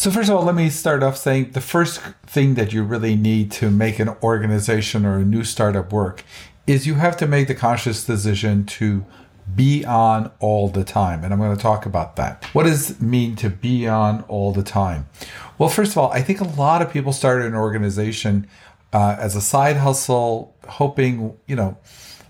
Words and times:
So, 0.00 0.10
first 0.10 0.30
of 0.30 0.36
all, 0.36 0.44
let 0.44 0.54
me 0.54 0.70
start 0.70 1.02
off 1.02 1.18
saying 1.18 1.50
the 1.50 1.60
first 1.60 2.00
thing 2.24 2.54
that 2.54 2.72
you 2.72 2.82
really 2.82 3.16
need 3.16 3.52
to 3.52 3.70
make 3.70 3.98
an 3.98 4.08
organization 4.22 5.04
or 5.04 5.18
a 5.18 5.26
new 5.26 5.44
startup 5.44 5.92
work 5.92 6.24
is 6.66 6.86
you 6.86 6.94
have 6.94 7.18
to 7.18 7.26
make 7.26 7.48
the 7.48 7.54
conscious 7.54 8.06
decision 8.06 8.64
to 8.64 9.04
be 9.54 9.84
on 9.84 10.30
all 10.40 10.70
the 10.70 10.84
time. 10.84 11.22
And 11.22 11.34
I'm 11.34 11.38
going 11.38 11.54
to 11.54 11.62
talk 11.62 11.84
about 11.84 12.16
that. 12.16 12.46
What 12.54 12.62
does 12.62 12.92
it 12.92 13.02
mean 13.02 13.36
to 13.36 13.50
be 13.50 13.86
on 13.86 14.22
all 14.22 14.52
the 14.52 14.62
time? 14.62 15.06
Well, 15.58 15.68
first 15.68 15.92
of 15.92 15.98
all, 15.98 16.10
I 16.12 16.22
think 16.22 16.40
a 16.40 16.44
lot 16.44 16.80
of 16.80 16.90
people 16.90 17.12
start 17.12 17.42
an 17.42 17.54
organization 17.54 18.46
uh, 18.94 19.16
as 19.18 19.36
a 19.36 19.42
side 19.42 19.76
hustle, 19.76 20.56
hoping, 20.66 21.36
you 21.46 21.56
know, 21.56 21.76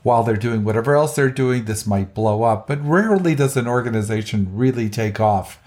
while 0.03 0.25
they're 0.25 0.37
doing 0.37 0.65
whatever 0.65 0.97
else 0.97 1.15
they're 1.15 1.31
doing, 1.31 1.67
this 1.67 1.87
might 1.87 2.15
blow 2.15 2.43
up. 2.43 2.67
But 2.67 2.85
rarely 2.85 3.37
does 3.37 3.57
an 3.57 3.69
organization 3.69 4.49
really 4.57 4.91
take 4.91 5.21
off 5.21 5.60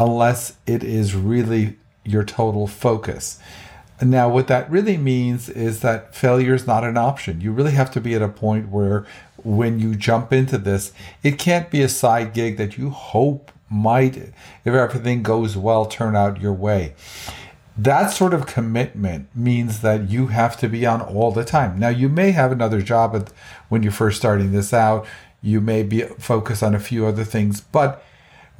unless 0.00 0.54
it 0.66 0.82
is 0.82 1.14
really 1.14 1.76
your 2.04 2.24
total 2.24 2.66
focus. 2.66 3.38
Now, 4.02 4.30
what 4.30 4.48
that 4.48 4.70
really 4.70 4.96
means 4.96 5.50
is 5.50 5.80
that 5.80 6.14
failure 6.14 6.54
is 6.54 6.66
not 6.66 6.84
an 6.84 6.96
option. 6.96 7.42
You 7.42 7.52
really 7.52 7.72
have 7.72 7.90
to 7.92 8.00
be 8.00 8.14
at 8.14 8.22
a 8.22 8.28
point 8.28 8.70
where 8.70 9.04
when 9.44 9.78
you 9.78 9.94
jump 9.94 10.32
into 10.32 10.56
this, 10.56 10.92
it 11.22 11.38
can't 11.38 11.70
be 11.70 11.82
a 11.82 11.88
side 11.88 12.32
gig 12.32 12.56
that 12.56 12.78
you 12.78 12.88
hope 12.88 13.52
might, 13.68 14.16
if 14.16 14.34
everything 14.74 15.22
goes 15.22 15.56
well, 15.56 15.84
turn 15.84 16.16
out 16.16 16.40
your 16.40 16.54
way. 16.54 16.94
That 17.76 18.08
sort 18.08 18.32
of 18.32 18.46
commitment 18.46 19.28
means 19.36 19.80
that 19.82 20.08
you 20.08 20.28
have 20.28 20.56
to 20.58 20.68
be 20.68 20.86
on 20.86 21.02
all 21.02 21.30
the 21.30 21.44
time. 21.44 21.78
Now, 21.78 21.90
you 21.90 22.08
may 22.08 22.30
have 22.30 22.52
another 22.52 22.80
job 22.80 23.30
when 23.68 23.82
you're 23.82 23.92
first 23.92 24.18
starting 24.18 24.52
this 24.52 24.72
out. 24.72 25.06
You 25.42 25.60
may 25.60 25.82
be 25.82 26.02
focused 26.02 26.62
on 26.62 26.74
a 26.74 26.80
few 26.80 27.06
other 27.06 27.24
things, 27.24 27.60
but 27.60 28.02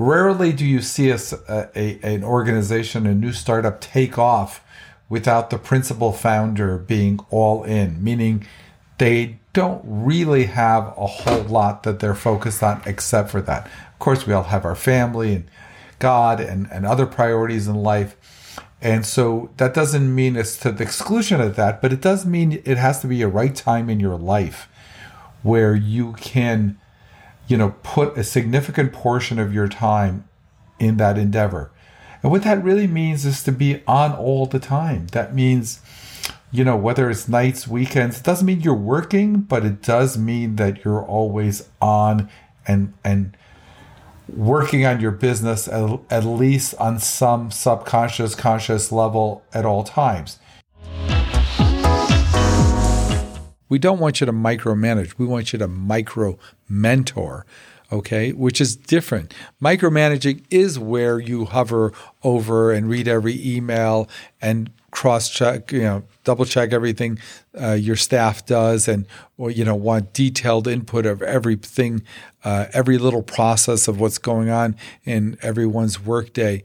rarely 0.01 0.53
do 0.53 0.65
you 0.65 0.81
see 0.81 1.11
a, 1.11 1.19
a, 1.49 1.99
an 2.03 2.25
organization, 2.25 3.07
a 3.07 3.15
new 3.15 3.33
startup 3.33 3.81
take 3.81 4.19
off 4.19 4.65
without 5.09 5.51
the 5.51 5.59
principal 5.59 6.13
founder 6.13 6.79
being 6.79 7.21
all 7.31 7.65
in, 7.65 8.03
meaning 8.03 8.47
they 8.99 9.39
don't 9.53 9.83
really 9.85 10.45
have 10.45 10.95
a 10.97 11.07
whole 11.07 11.43
lot 11.43 11.83
that 11.83 12.01
they're 12.01 12.15
focused 12.15 12.63
on 12.63 12.81
except 12.87 13.29
for 13.29 13.43
that. 13.43 13.67
Of 13.67 13.99
course, 13.99 14.27
we 14.27 14.33
all 14.33 14.45
have 14.45 14.65
our 14.65 14.77
family 14.77 15.35
and 15.35 15.45
God 15.99 16.41
and, 16.41 16.67
and 16.73 16.87
other 16.87 17.07
priorities 17.07 17.69
in 17.69 17.75
life. 17.75 18.17
And 18.81 19.05
so 19.05 19.51
that 19.59 19.75
doesn't 19.75 20.15
mean 20.15 20.37
it's 20.37 20.57
to 20.59 20.73
the 20.73 20.83
exclusion 20.83 21.41
of 21.41 21.57
that, 21.57 21.83
but 21.83 21.93
it 21.93 22.01
does 22.01 22.25
mean 22.25 22.63
it 22.65 22.79
has 22.79 23.01
to 23.01 23.07
be 23.07 23.21
a 23.21 23.29
right 23.29 23.55
time 23.55 23.91
in 23.91 24.01
your 24.01 24.17
life 24.17 24.69
where 25.43 25.75
you 25.75 26.15
can, 26.15 26.79
you 27.51 27.57
know, 27.57 27.75
put 27.83 28.17
a 28.17 28.23
significant 28.23 28.93
portion 28.93 29.41
of 29.41 29.53
your 29.53 29.67
time 29.67 30.29
in 30.79 30.99
that 30.99 31.19
endeavor. 31.19 31.73
And 32.23 32.31
what 32.31 32.45
that 32.45 32.63
really 32.63 32.87
means 32.87 33.27
is 33.27 33.43
to 33.43 33.51
be 33.51 33.83
on 33.89 34.13
all 34.13 34.47
the 34.47 34.61
time. 34.61 35.09
That 35.09 35.35
means, 35.35 35.81
you 36.53 36.63
know, 36.63 36.77
whether 36.77 37.11
it's 37.11 37.29
nights, 37.29 37.67
weekends, 37.67 38.21
it 38.21 38.23
doesn't 38.23 38.47
mean 38.47 38.61
you're 38.61 38.75
working, 38.75 39.41
but 39.41 39.65
it 39.65 39.83
does 39.83 40.17
mean 40.17 40.57
that 40.57 40.85
you're 40.85 41.03
always 41.03 41.69
on 41.83 42.29
and 42.69 42.95
and 43.03 43.37
working 44.29 44.87
on 44.87 45.01
your 45.01 45.11
business 45.11 45.67
at, 45.67 45.99
at 46.09 46.25
least 46.25 46.77
on 46.77 47.01
some 47.01 47.51
subconscious 47.51 48.37
conscious 48.37 48.93
level 48.93 49.43
at 49.53 49.65
all 49.65 49.83
times. 49.83 50.39
We 53.71 53.79
don't 53.79 53.99
want 53.99 54.21
you 54.21 54.27
to 54.27 54.33
micromanage. 54.33 55.17
We 55.17 55.25
want 55.25 55.55
you 55.55 55.59
to 55.61 55.69
micro 55.69 56.39
mentor 56.69 57.47
okay, 57.93 58.33
which 58.33 58.61
is 58.61 58.77
different. 58.77 59.35
Micromanaging 59.61 60.45
is 60.51 60.79
where 60.79 61.19
you 61.19 61.45
hover 61.45 61.93
over 62.23 62.73
and 62.73 62.89
read 62.89 63.09
every 63.09 63.39
email 63.45 64.09
and 64.41 64.71
cross 64.91 65.29
check, 65.29 65.73
you 65.73 65.83
know, 65.83 66.03
double 66.25 66.45
check 66.45 66.73
everything 66.73 67.19
uh, 67.61 67.73
your 67.73 67.97
staff 67.97 68.45
does 68.47 68.89
and, 68.89 69.07
or, 69.39 69.51
you 69.51 69.65
know, 69.65 69.75
want 69.75 70.13
detailed 70.13 70.67
input 70.67 71.07
of 71.07 71.23
everything, 71.23 72.03
uh, 72.45 72.67
every 72.73 72.99
little 72.99 73.23
process 73.23 73.89
of 73.89 74.01
what's 74.01 74.19
going 74.19 74.51
on 74.51 74.77
in 75.05 75.37
everyone's 75.43 76.01
workday. 76.01 76.63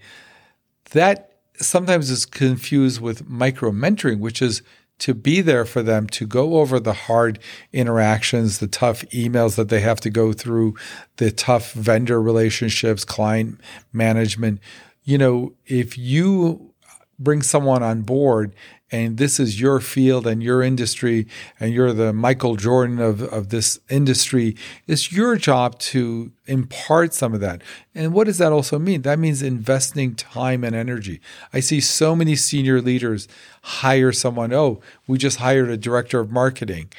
That 0.92 1.34
sometimes 1.58 2.10
is 2.10 2.26
confused 2.26 3.00
with 3.00 3.30
micro 3.30 3.72
mentoring, 3.72 4.20
which 4.20 4.42
is 4.42 4.62
to 5.00 5.14
be 5.14 5.42
there 5.42 5.66
for 5.66 5.84
them, 5.84 6.08
to 6.08 6.26
go 6.26 6.58
over 6.58 6.80
the 6.80 6.94
hard 6.94 7.40
interactions, 7.74 8.60
the 8.60 8.68
tough 8.68 9.02
emails 9.10 9.56
that 9.56 9.70
they 9.70 9.82
have 9.82 10.00
to 10.02 10.10
go 10.10 10.34
through, 10.34 10.76
the 11.18 11.32
tough 11.32 11.74
vendor 11.74 12.22
relationships, 12.22 13.04
client 13.04 13.60
management. 13.92 14.60
You 15.04 15.18
know, 15.18 15.54
if 15.66 15.98
you 15.98 16.74
bring 17.20 17.42
someone 17.42 17.84
on 17.84 18.02
board 18.02 18.54
and 18.92 19.18
this 19.18 19.40
is 19.40 19.60
your 19.60 19.80
field 19.80 20.28
and 20.28 20.44
your 20.44 20.62
industry 20.62 21.28
and 21.60 21.74
you're 21.74 21.94
the 21.94 22.14
Michael 22.14 22.56
Jordan 22.56 23.00
of, 23.00 23.22
of 23.22 23.50
this 23.50 23.80
industry, 23.90 24.56
it's 24.88 25.12
your 25.12 25.36
job 25.38 25.80
to 25.80 26.32
impart 26.46 27.14
some 27.14 27.34
of 27.34 27.40
that. 27.42 27.62
And 27.94 28.14
what 28.14 28.26
does 28.26 28.38
that 28.38 28.52
also 28.52 28.78
mean? 28.78 29.02
That 29.02 29.20
means 29.20 29.42
investing 29.42 30.16
time 30.16 30.64
and 30.64 30.76
energy. 30.76 31.20
I 31.52 31.60
see 31.60 31.82
so 31.82 32.16
many 32.16 32.36
senior 32.36 32.82
leaders 32.82 33.28
hire 33.64 34.12
someone, 34.12 34.54
oh, 34.54 34.82
we 35.08 35.18
just 35.18 35.38
hired 35.38 35.70
a 35.70 35.78
director 35.78 36.20
of 36.20 36.32
marketing 36.32 36.90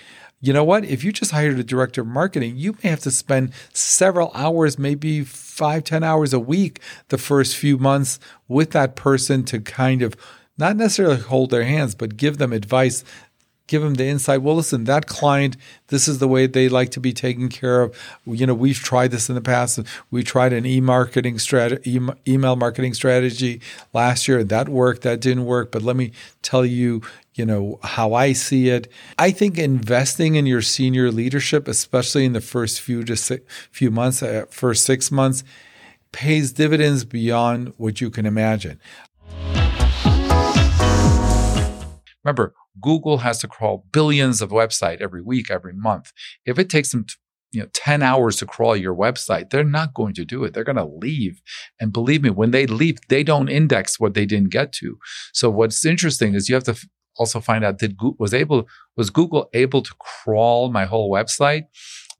you 0.40 0.52
know 0.52 0.64
what? 0.64 0.84
If 0.84 1.02
you 1.02 1.12
just 1.12 1.30
hired 1.30 1.58
a 1.58 1.64
director 1.64 2.02
of 2.02 2.06
marketing, 2.06 2.56
you 2.56 2.76
may 2.82 2.90
have 2.90 3.00
to 3.00 3.10
spend 3.10 3.52
several 3.72 4.30
hours, 4.34 4.78
maybe 4.78 5.24
five, 5.24 5.84
ten 5.84 6.04
hours 6.04 6.32
a 6.32 6.38
week 6.38 6.80
the 7.08 7.18
first 7.18 7.56
few 7.56 7.78
months 7.78 8.20
with 8.46 8.72
that 8.72 8.96
person 8.96 9.44
to 9.44 9.60
kind 9.60 10.02
of 10.02 10.14
not 10.58 10.76
necessarily 10.76 11.18
hold 11.18 11.50
their 11.50 11.64
hands, 11.64 11.94
but 11.94 12.16
give 12.16 12.38
them 12.38 12.52
advice, 12.52 13.04
give 13.66 13.82
them 13.82 13.94
the 13.94 14.04
insight. 14.04 14.42
Well, 14.42 14.54
listen, 14.54 14.84
that 14.84 15.06
client, 15.06 15.56
this 15.88 16.06
is 16.08 16.18
the 16.18 16.28
way 16.28 16.46
they 16.46 16.68
like 16.68 16.90
to 16.90 17.00
be 17.00 17.12
taken 17.12 17.48
care 17.48 17.82
of. 17.82 17.96
You 18.24 18.46
know, 18.46 18.54
we've 18.54 18.78
tried 18.78 19.10
this 19.10 19.28
in 19.28 19.34
the 19.34 19.40
past. 19.40 19.80
We 20.10 20.22
tried 20.22 20.52
an 20.52 20.64
e-marketing 20.64 21.38
strategy, 21.38 22.00
email 22.26 22.56
marketing 22.56 22.94
strategy 22.94 23.60
last 23.92 24.28
year. 24.28 24.44
That 24.44 24.68
worked. 24.68 25.02
That 25.02 25.20
didn't 25.20 25.44
work. 25.44 25.72
But 25.72 25.82
let 25.82 25.96
me 25.96 26.12
tell 26.42 26.64
you, 26.64 27.02
you 27.34 27.44
know, 27.44 27.78
how 27.82 28.14
I 28.14 28.32
see 28.32 28.68
it. 28.68 28.90
I 29.18 29.30
think 29.30 29.58
investing 29.58 30.36
in 30.36 30.46
your 30.46 30.62
senior 30.62 31.10
leadership, 31.10 31.68
especially 31.68 32.24
in 32.24 32.32
the 32.32 32.40
first 32.40 32.80
few 32.80 33.04
to 33.04 33.40
few 33.70 33.90
months, 33.90 34.22
uh, 34.22 34.46
first 34.48 34.84
six 34.84 35.10
months, 35.10 35.44
pays 36.12 36.52
dividends 36.52 37.04
beyond 37.04 37.74
what 37.76 38.00
you 38.00 38.10
can 38.10 38.24
imagine. 38.26 38.80
Remember, 42.26 42.54
Google 42.80 43.18
has 43.18 43.38
to 43.38 43.46
crawl 43.46 43.86
billions 43.92 44.42
of 44.42 44.50
website 44.50 45.00
every 45.00 45.22
week, 45.22 45.48
every 45.48 45.72
month. 45.72 46.12
If 46.44 46.58
it 46.58 46.68
takes 46.68 46.90
them 46.90 47.06
you 47.52 47.60
know 47.62 47.68
10 47.72 48.02
hours 48.02 48.36
to 48.36 48.46
crawl 48.46 48.76
your 48.76 48.96
website, 48.96 49.50
they're 49.50 49.62
not 49.62 49.94
going 49.94 50.12
to 50.14 50.24
do 50.24 50.42
it. 50.42 50.52
They're 50.52 50.64
going 50.64 50.74
to 50.74 50.84
leave. 50.84 51.40
And 51.80 51.92
believe 51.92 52.24
me, 52.24 52.30
when 52.30 52.50
they 52.50 52.66
leave, 52.66 52.98
they 53.08 53.22
don't 53.22 53.48
index 53.48 54.00
what 54.00 54.14
they 54.14 54.26
didn't 54.26 54.50
get 54.50 54.72
to. 54.72 54.98
So 55.32 55.48
what's 55.50 55.86
interesting 55.86 56.34
is 56.34 56.48
you 56.48 56.56
have 56.56 56.64
to 56.64 56.76
also 57.16 57.40
find 57.40 57.64
out 57.64 57.78
did 57.78 57.96
Google, 57.96 58.16
was 58.18 58.34
able 58.34 58.66
was 58.96 59.10
Google 59.10 59.48
able 59.54 59.82
to 59.82 59.94
crawl 60.00 60.72
my 60.72 60.84
whole 60.84 61.08
website? 61.08 61.66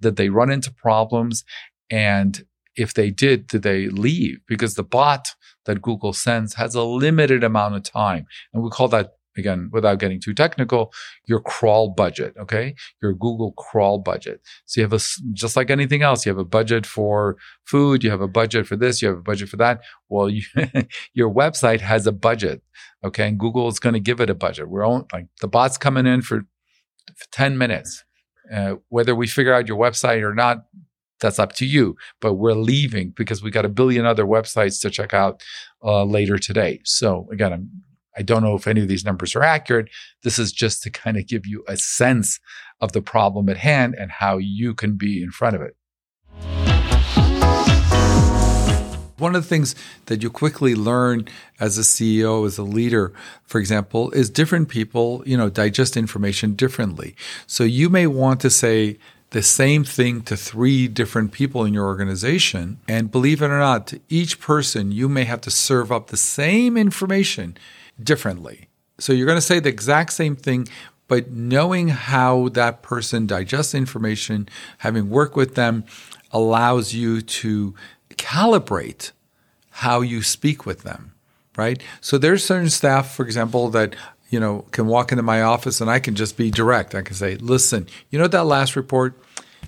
Did 0.01 0.15
they 0.15 0.29
run 0.29 0.53
into 0.53 0.73
problems? 0.73 1.43
And 1.91 2.47
if 2.77 2.95
they 2.95 3.11
did, 3.11 3.49
did 3.49 3.63
they 3.63 3.89
leave? 3.89 4.39
Because 4.47 4.77
the 4.77 4.85
bot 4.85 5.31
that 5.65 5.83
Google 5.83 6.13
sends 6.13 6.55
has 6.55 6.77
a 6.77 6.85
limited 6.85 7.43
amount 7.43 7.75
of 7.75 7.83
time. 7.83 8.27
And 8.55 8.63
we 8.63 8.71
call 8.71 8.87
that 8.89 9.16
again, 9.37 9.69
without 9.73 9.99
getting 9.99 10.21
too 10.21 10.35
technical, 10.35 10.93
your 11.27 11.41
crawl 11.41 11.91
budget, 11.91 12.35
okay? 12.39 12.75
Your 13.03 13.13
Google 13.13 13.53
crawl 13.53 13.99
budget. 13.99 14.41
So 14.67 14.81
you 14.81 14.85
have 14.85 14.93
a, 14.93 15.01
just 15.33 15.57
like 15.57 15.71
anything 15.71 16.03
else, 16.03 16.25
you 16.25 16.31
have 16.31 16.39
a 16.39 16.45
budget 16.45 16.87
for 16.87 17.37
food, 17.65 18.03
you 18.03 18.11
have 18.11 18.21
a 18.21 18.29
budget 18.29 18.67
for 18.67 18.77
this, 18.77 19.03
you 19.03 19.09
have 19.09 19.19
a 19.19 19.23
budget 19.23 19.49
for 19.49 19.57
that. 19.57 19.83
Well, 20.09 20.29
you, 20.31 20.43
your 21.15 21.33
website 21.33 21.81
has 21.81 22.07
a 22.07 22.13
budget, 22.13 22.63
okay? 23.05 23.29
And 23.29 23.39
Google 23.39 23.69
is 23.69 23.79
going 23.79 23.95
to 23.95 24.01
give 24.01 24.21
it 24.21 24.31
a 24.31 24.35
budget. 24.35 24.69
We're 24.69 24.87
on, 24.87 25.07
like 25.13 25.27
the 25.41 25.49
bot's 25.49 25.79
coming 25.79 26.07
in 26.07 26.23
for, 26.23 26.41
for 27.15 27.27
10 27.33 27.59
minutes. 27.59 28.05
Uh, 28.53 28.77
whether 28.91 29.15
we 29.15 29.27
figure 29.27 29.53
out 29.53 29.67
your 29.67 29.79
website 29.79 30.23
or 30.23 30.35
not, 30.35 30.67
that's 31.21 31.39
up 31.39 31.55
to 31.55 31.67
you. 31.67 31.97
But 32.21 32.35
we're 32.35 32.55
leaving 32.55 33.11
because 33.11 33.43
we 33.43 33.51
got 33.51 33.65
a 33.65 33.71
billion 33.71 34.07
other 34.07 34.25
websites 34.25 34.81
to 34.83 34.91
check 34.91 35.15
out 35.15 35.43
uh, 35.83 36.05
later 36.05 36.39
today. 36.39 36.81
So 36.85 37.29
again, 37.33 37.53
I'm 37.53 37.71
I 38.17 38.23
don't 38.23 38.43
know 38.43 38.55
if 38.55 38.67
any 38.67 38.81
of 38.81 38.89
these 38.89 39.05
numbers 39.05 39.37
are 39.37 39.43
accurate. 39.43 39.89
This 40.23 40.39
is 40.39 40.53
just 40.53 40.83
to 40.85 40.91
kind 40.91 41.17
of 41.17 41.27
give 41.27 41.47
you 41.47 41.65
a 41.69 41.77
sense 41.77 42.41
of 42.81 42.93
the 42.93 43.03
problem 43.03 43.49
at 43.49 43.59
hand 43.59 43.95
and 43.99 44.11
how 44.11 44.39
you 44.39 44.75
can 44.75 44.97
be 44.97 45.23
in 45.23 45.31
front 45.31 45.57
of 45.57 45.63
it. 45.63 45.77
One 49.19 49.35
of 49.35 49.43
the 49.43 49.49
things 49.49 49.75
that 50.07 50.23
you 50.23 50.29
quickly 50.29 50.75
learn 50.75 51.27
as 51.59 51.79
a 51.79 51.83
CEO, 51.83 52.47
as 52.47 52.59
a 52.59 52.63
leader, 52.63 53.15
for 53.45 53.59
example, 53.59 54.11
is 54.11 54.29
different 54.29 54.69
people, 54.69 55.23
you 55.25 55.39
know, 55.39 55.49
digest 55.49 55.97
information 55.97 56.55
differently. 56.55 57.17
So 57.47 57.65
you 57.65 57.89
may 57.89 58.07
want 58.07 58.41
to 58.41 58.51
say, 58.51 58.99
the 59.31 59.43
same 59.43 59.83
thing 59.85 60.21
to 60.23 60.37
three 60.37 60.87
different 60.87 61.33
people 61.33 61.65
in 61.65 61.75
your 61.75 61.85
organization. 61.87 62.79
And 62.89 63.11
believe 63.11 63.43
it 63.43 63.51
or 63.51 63.59
not, 63.59 63.89
to 63.89 64.01
each 64.09 64.39
person, 64.39 64.93
you 64.93 65.09
may 65.09 65.25
have 65.25 65.41
to 65.43 65.51
serve 65.51 65.91
up 65.91 66.07
the 66.07 66.17
same 66.17 66.77
information 66.77 67.57
differently. 68.03 68.69
So 68.99 69.13
you're 69.13 69.27
going 69.27 69.37
to 69.37 69.43
say 69.43 69.61
the 69.61 69.69
exact 69.69 70.13
same 70.13 70.37
thing, 70.37 70.69
but 71.09 71.31
knowing 71.31 71.89
how 71.89 72.49
that 72.51 72.83
person 72.83 73.27
digests 73.27 73.75
information, 73.75 74.49
having 74.79 75.11
worked 75.11 75.37
with 75.37 75.55
them, 75.55 75.85
allows 76.33 76.95
you 76.95 77.21
to 77.21 77.75
calibrate 78.11 79.13
how 79.71 80.01
you 80.01 80.23
speak 80.23 80.65
with 80.65 80.83
them, 80.83 81.13
right? 81.57 81.83
So 82.01 82.19
there's 82.19 82.45
certain 82.45 82.71
staff, 82.71 83.15
for 83.15 83.25
example, 83.25 83.69
that 83.71 83.95
you 84.31 84.41
know 84.41 84.65
can 84.73 84.87
walk 84.87 85.13
into 85.13 85.23
my 85.23 85.43
office 85.43 85.81
and 85.81 85.89
I 85.89 85.99
can 86.01 86.15
just 86.15 86.37
be 86.37 86.51
direct. 86.51 86.95
I 86.95 87.03
can 87.03 87.15
say, 87.15 87.37
"Listen, 87.37 87.87
you 88.11 88.19
know 88.19 88.27
that 88.27 88.45
last 88.45 88.75
report? 88.75 89.15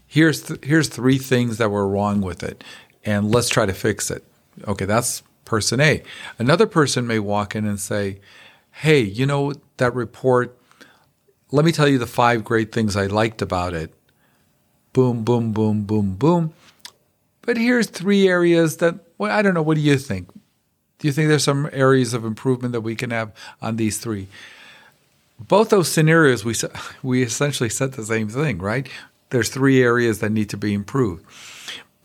Here's 0.07 0.43
th- 0.43 0.65
here's 0.65 0.89
three 0.89 1.19
things 1.19 1.59
that 1.59 1.71
were 1.71 1.87
wrong 1.87 2.21
with 2.21 2.43
it, 2.43 2.65
and 3.05 3.31
let's 3.31 3.49
try 3.49 3.67
to 3.67 3.75
fix 3.75 4.11
it." 4.11 4.25
Okay, 4.67 4.87
that's 4.87 5.23
person 5.49 5.81
A. 5.81 6.03
Another 6.39 6.67
person 6.67 7.06
may 7.06 7.19
walk 7.19 7.56
in 7.56 7.67
and 7.67 7.81
say, 7.81 8.21
"Hey, 8.71 9.00
you 9.00 9.27
know 9.27 9.55
that 9.79 9.95
report? 9.95 10.56
Let 11.50 11.65
me 11.65 11.73
tell 11.73 11.89
you 11.89 11.99
the 11.99 12.06
five 12.06 12.45
great 12.45 12.71
things 12.71 12.95
I 12.95 13.06
liked 13.06 13.43
about 13.43 13.75
it." 13.75 13.93
Boom, 14.93 15.25
boom, 15.25 15.53
boom, 15.53 15.83
boom, 15.83 16.15
boom. 16.15 16.53
But 17.43 17.56
here's 17.56 17.89
three 17.89 18.29
areas 18.29 18.77
that 18.77 18.95
well, 19.17 19.37
I 19.37 19.43
don't 19.43 19.55
know. 19.55 19.62
What 19.62 19.77
do 19.77 19.81
you 19.81 19.99
think? 19.99 20.31
Do 20.99 21.06
you 21.06 21.12
think 21.12 21.29
there's 21.29 21.45
some 21.45 21.69
areas 21.73 22.15
of 22.15 22.25
improvement 22.25 22.73
that 22.73 22.81
we 22.81 22.95
can 22.95 23.11
have 23.11 23.33
on 23.62 23.77
these 23.77 23.99
three? 23.99 24.29
Both 25.39 25.71
those 25.71 25.91
scenarios, 25.91 26.45
we 26.45 26.55
we 27.03 27.23
essentially 27.23 27.71
said 27.71 27.93
the 27.93 28.05
same 28.05 28.29
thing, 28.29 28.59
right? 28.59 28.89
There's 29.31 29.49
three 29.49 29.83
areas 29.83 30.21
that 30.21 30.31
need 30.31 30.50
to 30.50 30.56
be 30.56 30.73
improved. 30.75 31.25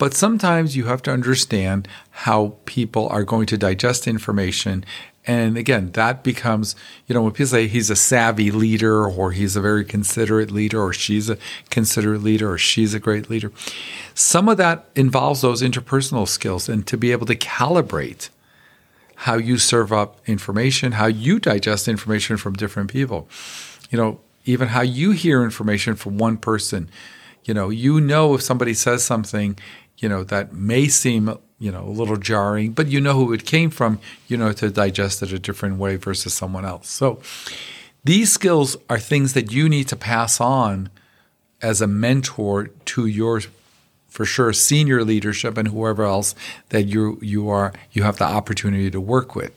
But 0.03 0.13
sometimes 0.13 0.75
you 0.75 0.87
have 0.87 1.01
to 1.03 1.13
understand 1.13 1.87
how 2.27 2.57
people 2.65 3.07
are 3.07 3.23
going 3.23 3.45
to 3.45 3.57
digest 3.57 4.05
information 4.05 4.83
and 5.25 5.57
again, 5.57 5.93
that 5.93 6.25
becomes, 6.25 6.75
you 7.07 7.15
know, 7.15 7.21
when 7.21 7.31
people 7.31 7.45
say 7.45 7.67
he's 7.69 7.89
a 7.89 7.95
savvy 7.95 8.51
leader 8.51 9.07
or 9.07 9.31
he's 9.31 9.55
a 9.55 9.61
very 9.61 9.85
considerate 9.85 10.51
leader 10.51 10.83
or 10.83 10.91
she's 10.91 11.29
a 11.29 11.37
considerate 11.69 12.21
leader 12.21 12.51
or 12.51 12.57
she's 12.57 12.93
a 12.93 12.99
great 12.99 13.29
leader, 13.29 13.49
some 14.13 14.49
of 14.49 14.57
that 14.57 14.89
involves 14.93 15.39
those 15.39 15.61
interpersonal 15.61 16.27
skills 16.27 16.67
and 16.67 16.85
to 16.87 16.97
be 16.97 17.13
able 17.13 17.25
to 17.27 17.35
calibrate 17.35 18.27
how 19.15 19.35
you 19.35 19.57
serve 19.57 19.93
up 19.93 20.19
information, 20.27 20.91
how 20.91 21.07
you 21.07 21.39
digest 21.39 21.87
information 21.87 22.35
from 22.35 22.55
different 22.55 22.91
people. 22.91 23.29
You 23.89 23.97
know, 23.97 24.19
even 24.43 24.67
how 24.67 24.81
you 24.81 25.11
hear 25.11 25.45
information 25.45 25.95
from 25.95 26.17
one 26.17 26.35
person. 26.35 26.89
You 27.45 27.53
know, 27.53 27.69
you 27.69 27.99
know 27.99 28.35
if 28.35 28.41
somebody 28.41 28.73
says 28.73 29.03
something, 29.03 29.57
you 29.97 30.09
know, 30.09 30.23
that 30.23 30.53
may 30.53 30.87
seem 30.87 31.37
you 31.63 31.71
know, 31.71 31.85
a 31.85 31.89
little 31.89 32.17
jarring, 32.17 32.73
but 32.73 32.87
you 32.87 32.99
know 32.99 33.13
who 33.13 33.31
it 33.31 33.45
came 33.45 33.69
from, 33.69 33.97
you 34.27 34.35
know, 34.35 34.51
to 34.51 34.69
digest 34.69 35.23
it 35.23 35.31
a 35.31 35.39
different 35.39 35.77
way 35.77 35.95
versus 35.95 36.33
someone 36.33 36.65
else. 36.65 36.89
So 36.89 37.21
these 38.03 38.33
skills 38.33 38.75
are 38.89 38.99
things 38.99 39.31
that 39.31 39.53
you 39.53 39.69
need 39.69 39.87
to 39.87 39.95
pass 39.95 40.41
on 40.41 40.89
as 41.61 41.79
a 41.79 41.87
mentor 41.87 42.67
to 42.67 43.05
your 43.05 43.39
for 44.09 44.25
sure 44.25 44.51
senior 44.51 45.05
leadership 45.05 45.57
and 45.57 45.69
whoever 45.69 46.03
else 46.03 46.35
that 46.67 46.83
you 46.83 47.17
you 47.21 47.47
are 47.47 47.71
you 47.93 48.03
have 48.03 48.17
the 48.17 48.25
opportunity 48.25 48.91
to 48.91 48.99
work 48.99 49.33
with. 49.33 49.53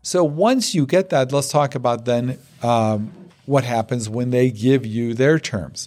So 0.00 0.24
once 0.24 0.74
you 0.74 0.86
get 0.86 1.10
that, 1.10 1.32
let's 1.32 1.50
talk 1.50 1.74
about 1.74 2.06
then 2.06 2.38
um, 2.62 3.12
what 3.44 3.64
happens 3.64 4.08
when 4.08 4.30
they 4.30 4.50
give 4.50 4.86
you 4.86 5.12
their 5.12 5.38
terms. 5.38 5.86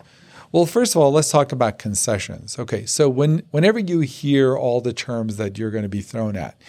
Well, 0.52 0.66
first 0.66 0.96
of 0.96 1.02
all, 1.02 1.12
let's 1.12 1.30
talk 1.30 1.52
about 1.52 1.78
concessions. 1.78 2.58
Okay, 2.58 2.86
so 2.86 3.08
when 3.08 3.44
whenever 3.52 3.80
you 3.80 4.00
hear 4.00 4.58
all 4.58 4.82
the 4.82 4.94
terms 4.94 5.38
that 5.38 5.58
you're 5.58 5.72
going 5.72 5.84
to 5.84 5.90
be 5.90 6.02
thrown 6.02 6.36
at, 6.36 6.60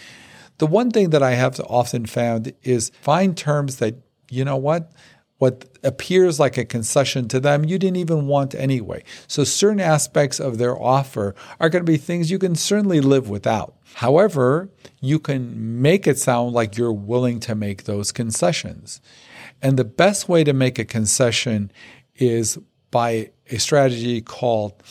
the 0.59 0.67
one 0.67 0.91
thing 0.91 1.09
that 1.09 1.23
I 1.23 1.31
have 1.31 1.59
often 1.61 2.05
found 2.05 2.53
is 2.61 2.91
find 3.01 3.35
terms 3.35 3.77
that 3.77 3.95
you 4.29 4.45
know 4.45 4.57
what 4.57 4.91
what 5.39 5.65
appears 5.83 6.39
like 6.39 6.55
a 6.55 6.63
concession 6.63 7.27
to 7.27 7.39
them 7.39 7.65
you 7.65 7.79
didn't 7.79 7.97
even 7.97 8.27
want 8.27 8.53
anyway. 8.53 9.03
So 9.25 9.43
certain 9.43 9.79
aspects 9.79 10.39
of 10.39 10.59
their 10.59 10.79
offer 10.79 11.33
are 11.59 11.67
going 11.67 11.83
to 11.83 11.91
be 11.91 11.97
things 11.97 12.29
you 12.29 12.37
can 12.37 12.53
certainly 12.53 13.01
live 13.01 13.27
without. 13.27 13.75
However, 13.95 14.69
you 14.99 15.17
can 15.17 15.81
make 15.81 16.05
it 16.05 16.19
sound 16.19 16.53
like 16.53 16.77
you're 16.77 16.93
willing 16.93 17.39
to 17.39 17.55
make 17.55 17.85
those 17.85 18.11
concessions. 18.11 19.01
And 19.63 19.77
the 19.77 19.83
best 19.83 20.29
way 20.29 20.43
to 20.43 20.53
make 20.53 20.77
a 20.77 20.85
concession 20.85 21.71
is 22.17 22.59
by 22.91 23.31
a 23.51 23.59
strategy 23.59 24.21
called 24.21 24.81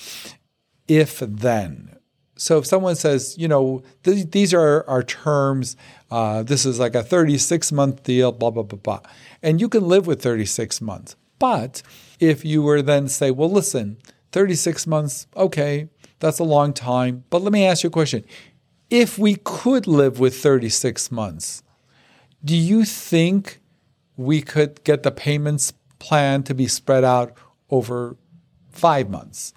if 0.89 1.21
then. 1.21 1.97
So 2.37 2.59
if 2.59 2.67
someone 2.67 2.97
says, 2.97 3.37
you 3.37 3.49
know, 3.49 3.83
th- 4.03 4.31
these 4.31 4.55
are 4.55 4.89
our 4.89 5.03
terms, 5.03 5.77
uh, 6.11 6.43
this 6.43 6.65
is 6.65 6.79
like 6.79 6.95
a 6.95 7.03
36 7.03 7.71
month 7.71 8.03
deal, 8.03 8.33
blah, 8.33 8.51
blah, 8.51 8.63
blah, 8.63 8.79
blah. 8.79 9.01
And 9.43 9.61
you 9.61 9.69
can 9.69 9.87
live 9.87 10.07
with 10.07 10.23
36 10.23 10.81
months. 10.81 11.17
But 11.39 11.83
if 12.19 12.45
you 12.45 12.63
were 12.63 12.83
then 12.83 13.09
say, 13.09 13.31
well, 13.31 13.51
listen, 13.51 13.99
36 14.33 14.87
months, 14.87 15.27
okay, 15.37 15.89
that's 16.19 16.39
a 16.39 16.45
long 16.45 16.73
time. 16.73 17.25
But 17.31 17.43
let 17.43 17.53
me 17.53 17.65
ask 17.65 17.83
you 17.83 17.89
a 17.89 17.93
question. 17.93 18.25
If 18.89 19.19
we 19.19 19.37
could 19.37 19.87
live 19.87 20.19
with 20.19 20.37
36 20.37 21.11
months, 21.11 21.63
do 22.45 22.57
you 22.57 22.85
think 22.85 23.61
we 24.17 24.43
could 24.43 24.83
get 24.85 25.03
the 25.03 25.11
payments 25.11 25.73
plan 25.99 26.43
to 26.45 26.55
be 26.55 26.67
spread 26.67 27.05
out 27.05 27.35
over 27.71 28.17
five 28.71 29.11
months. 29.11 29.53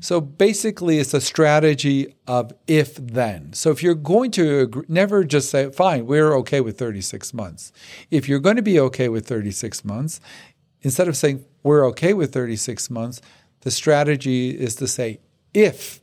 So 0.00 0.20
basically, 0.20 0.98
it's 0.98 1.12
a 1.12 1.20
strategy 1.20 2.14
of 2.26 2.52
if 2.66 2.94
then. 2.94 3.52
So 3.52 3.70
if 3.70 3.82
you're 3.82 3.94
going 3.94 4.30
to 4.32 4.60
agree, 4.60 4.84
never 4.88 5.24
just 5.24 5.50
say, 5.50 5.70
fine, 5.70 6.06
we're 6.06 6.36
okay 6.38 6.60
with 6.60 6.78
36 6.78 7.34
months. 7.34 7.72
If 8.10 8.28
you're 8.28 8.38
going 8.38 8.56
to 8.56 8.62
be 8.62 8.78
okay 8.78 9.08
with 9.08 9.26
36 9.26 9.84
months, 9.84 10.20
instead 10.82 11.08
of 11.08 11.16
saying 11.16 11.44
we're 11.62 11.84
okay 11.88 12.14
with 12.14 12.32
36 12.32 12.90
months, 12.90 13.20
the 13.62 13.70
strategy 13.70 14.50
is 14.50 14.76
to 14.76 14.86
say, 14.86 15.18
if 15.52 16.00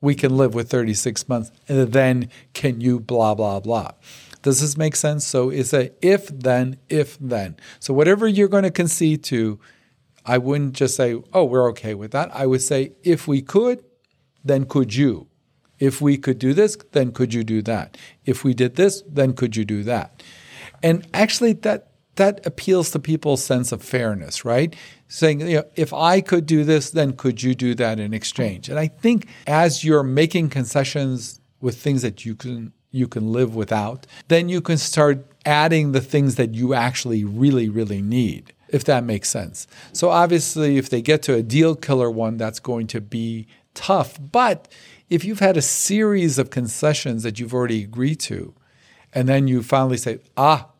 we 0.00 0.14
can 0.14 0.36
live 0.36 0.54
with 0.54 0.70
36 0.70 1.28
months, 1.28 1.50
then 1.66 2.28
can 2.54 2.80
you 2.80 3.00
blah, 3.00 3.34
blah, 3.34 3.60
blah. 3.60 3.92
Does 4.42 4.60
this 4.60 4.76
make 4.76 4.96
sense? 4.96 5.24
So 5.24 5.50
it's 5.50 5.72
a 5.72 5.92
if 6.02 6.26
then, 6.28 6.76
if 6.88 7.18
then. 7.18 7.56
So 7.78 7.94
whatever 7.94 8.26
you're 8.26 8.48
going 8.48 8.64
to 8.64 8.70
concede 8.70 9.22
to, 9.24 9.58
I 10.24 10.38
wouldn't 10.38 10.74
just 10.74 10.96
say, 10.96 11.20
oh, 11.32 11.44
we're 11.44 11.68
okay 11.70 11.94
with 11.94 12.12
that. 12.12 12.34
I 12.34 12.46
would 12.46 12.62
say, 12.62 12.92
if 13.02 13.26
we 13.26 13.42
could, 13.42 13.84
then 14.44 14.64
could 14.64 14.94
you? 14.94 15.28
If 15.78 16.00
we 16.00 16.16
could 16.16 16.38
do 16.38 16.54
this, 16.54 16.76
then 16.92 17.10
could 17.10 17.34
you 17.34 17.42
do 17.42 17.60
that? 17.62 17.96
If 18.24 18.44
we 18.44 18.54
did 18.54 18.76
this, 18.76 19.02
then 19.08 19.32
could 19.32 19.56
you 19.56 19.64
do 19.64 19.82
that? 19.84 20.22
And 20.82 21.06
actually, 21.12 21.54
that 21.54 21.88
that 22.16 22.46
appeals 22.46 22.90
to 22.90 22.98
people's 22.98 23.42
sense 23.42 23.72
of 23.72 23.82
fairness, 23.82 24.44
right? 24.44 24.76
Saying, 25.08 25.40
you 25.40 25.56
know, 25.56 25.64
if 25.76 25.94
I 25.94 26.20
could 26.20 26.44
do 26.44 26.62
this, 26.62 26.90
then 26.90 27.14
could 27.14 27.42
you 27.42 27.54
do 27.54 27.74
that 27.76 27.98
in 27.98 28.12
exchange? 28.12 28.68
And 28.68 28.78
I 28.78 28.88
think 28.88 29.26
as 29.46 29.82
you're 29.82 30.02
making 30.02 30.50
concessions 30.50 31.40
with 31.60 31.78
things 31.78 32.02
that 32.02 32.24
you 32.24 32.34
can 32.34 32.72
you 32.90 33.08
can 33.08 33.32
live 33.32 33.54
without, 33.54 34.06
then 34.28 34.50
you 34.50 34.60
can 34.60 34.76
start 34.76 35.26
adding 35.46 35.92
the 35.92 36.00
things 36.00 36.34
that 36.34 36.54
you 36.54 36.74
actually 36.74 37.24
really, 37.24 37.68
really 37.68 38.02
need 38.02 38.52
if 38.72 38.84
that 38.84 39.04
makes 39.04 39.28
sense. 39.28 39.66
So 39.92 40.10
obviously, 40.10 40.78
if 40.78 40.88
they 40.90 41.02
get 41.02 41.22
to 41.24 41.34
a 41.34 41.42
deal 41.42 41.76
killer 41.76 42.10
one, 42.10 42.38
that's 42.38 42.58
going 42.58 42.88
to 42.88 43.00
be 43.00 43.46
tough. 43.74 44.18
But 44.20 44.68
if 45.08 45.24
you've 45.24 45.40
had 45.40 45.56
a 45.56 45.62
series 45.62 46.38
of 46.38 46.50
concessions 46.50 47.22
that 47.22 47.38
you've 47.38 47.54
already 47.54 47.84
agreed 47.84 48.18
to, 48.20 48.54
and 49.12 49.28
then 49.28 49.46
you 49.46 49.62
finally 49.62 49.98
say, 49.98 50.20
ah, 50.36 50.70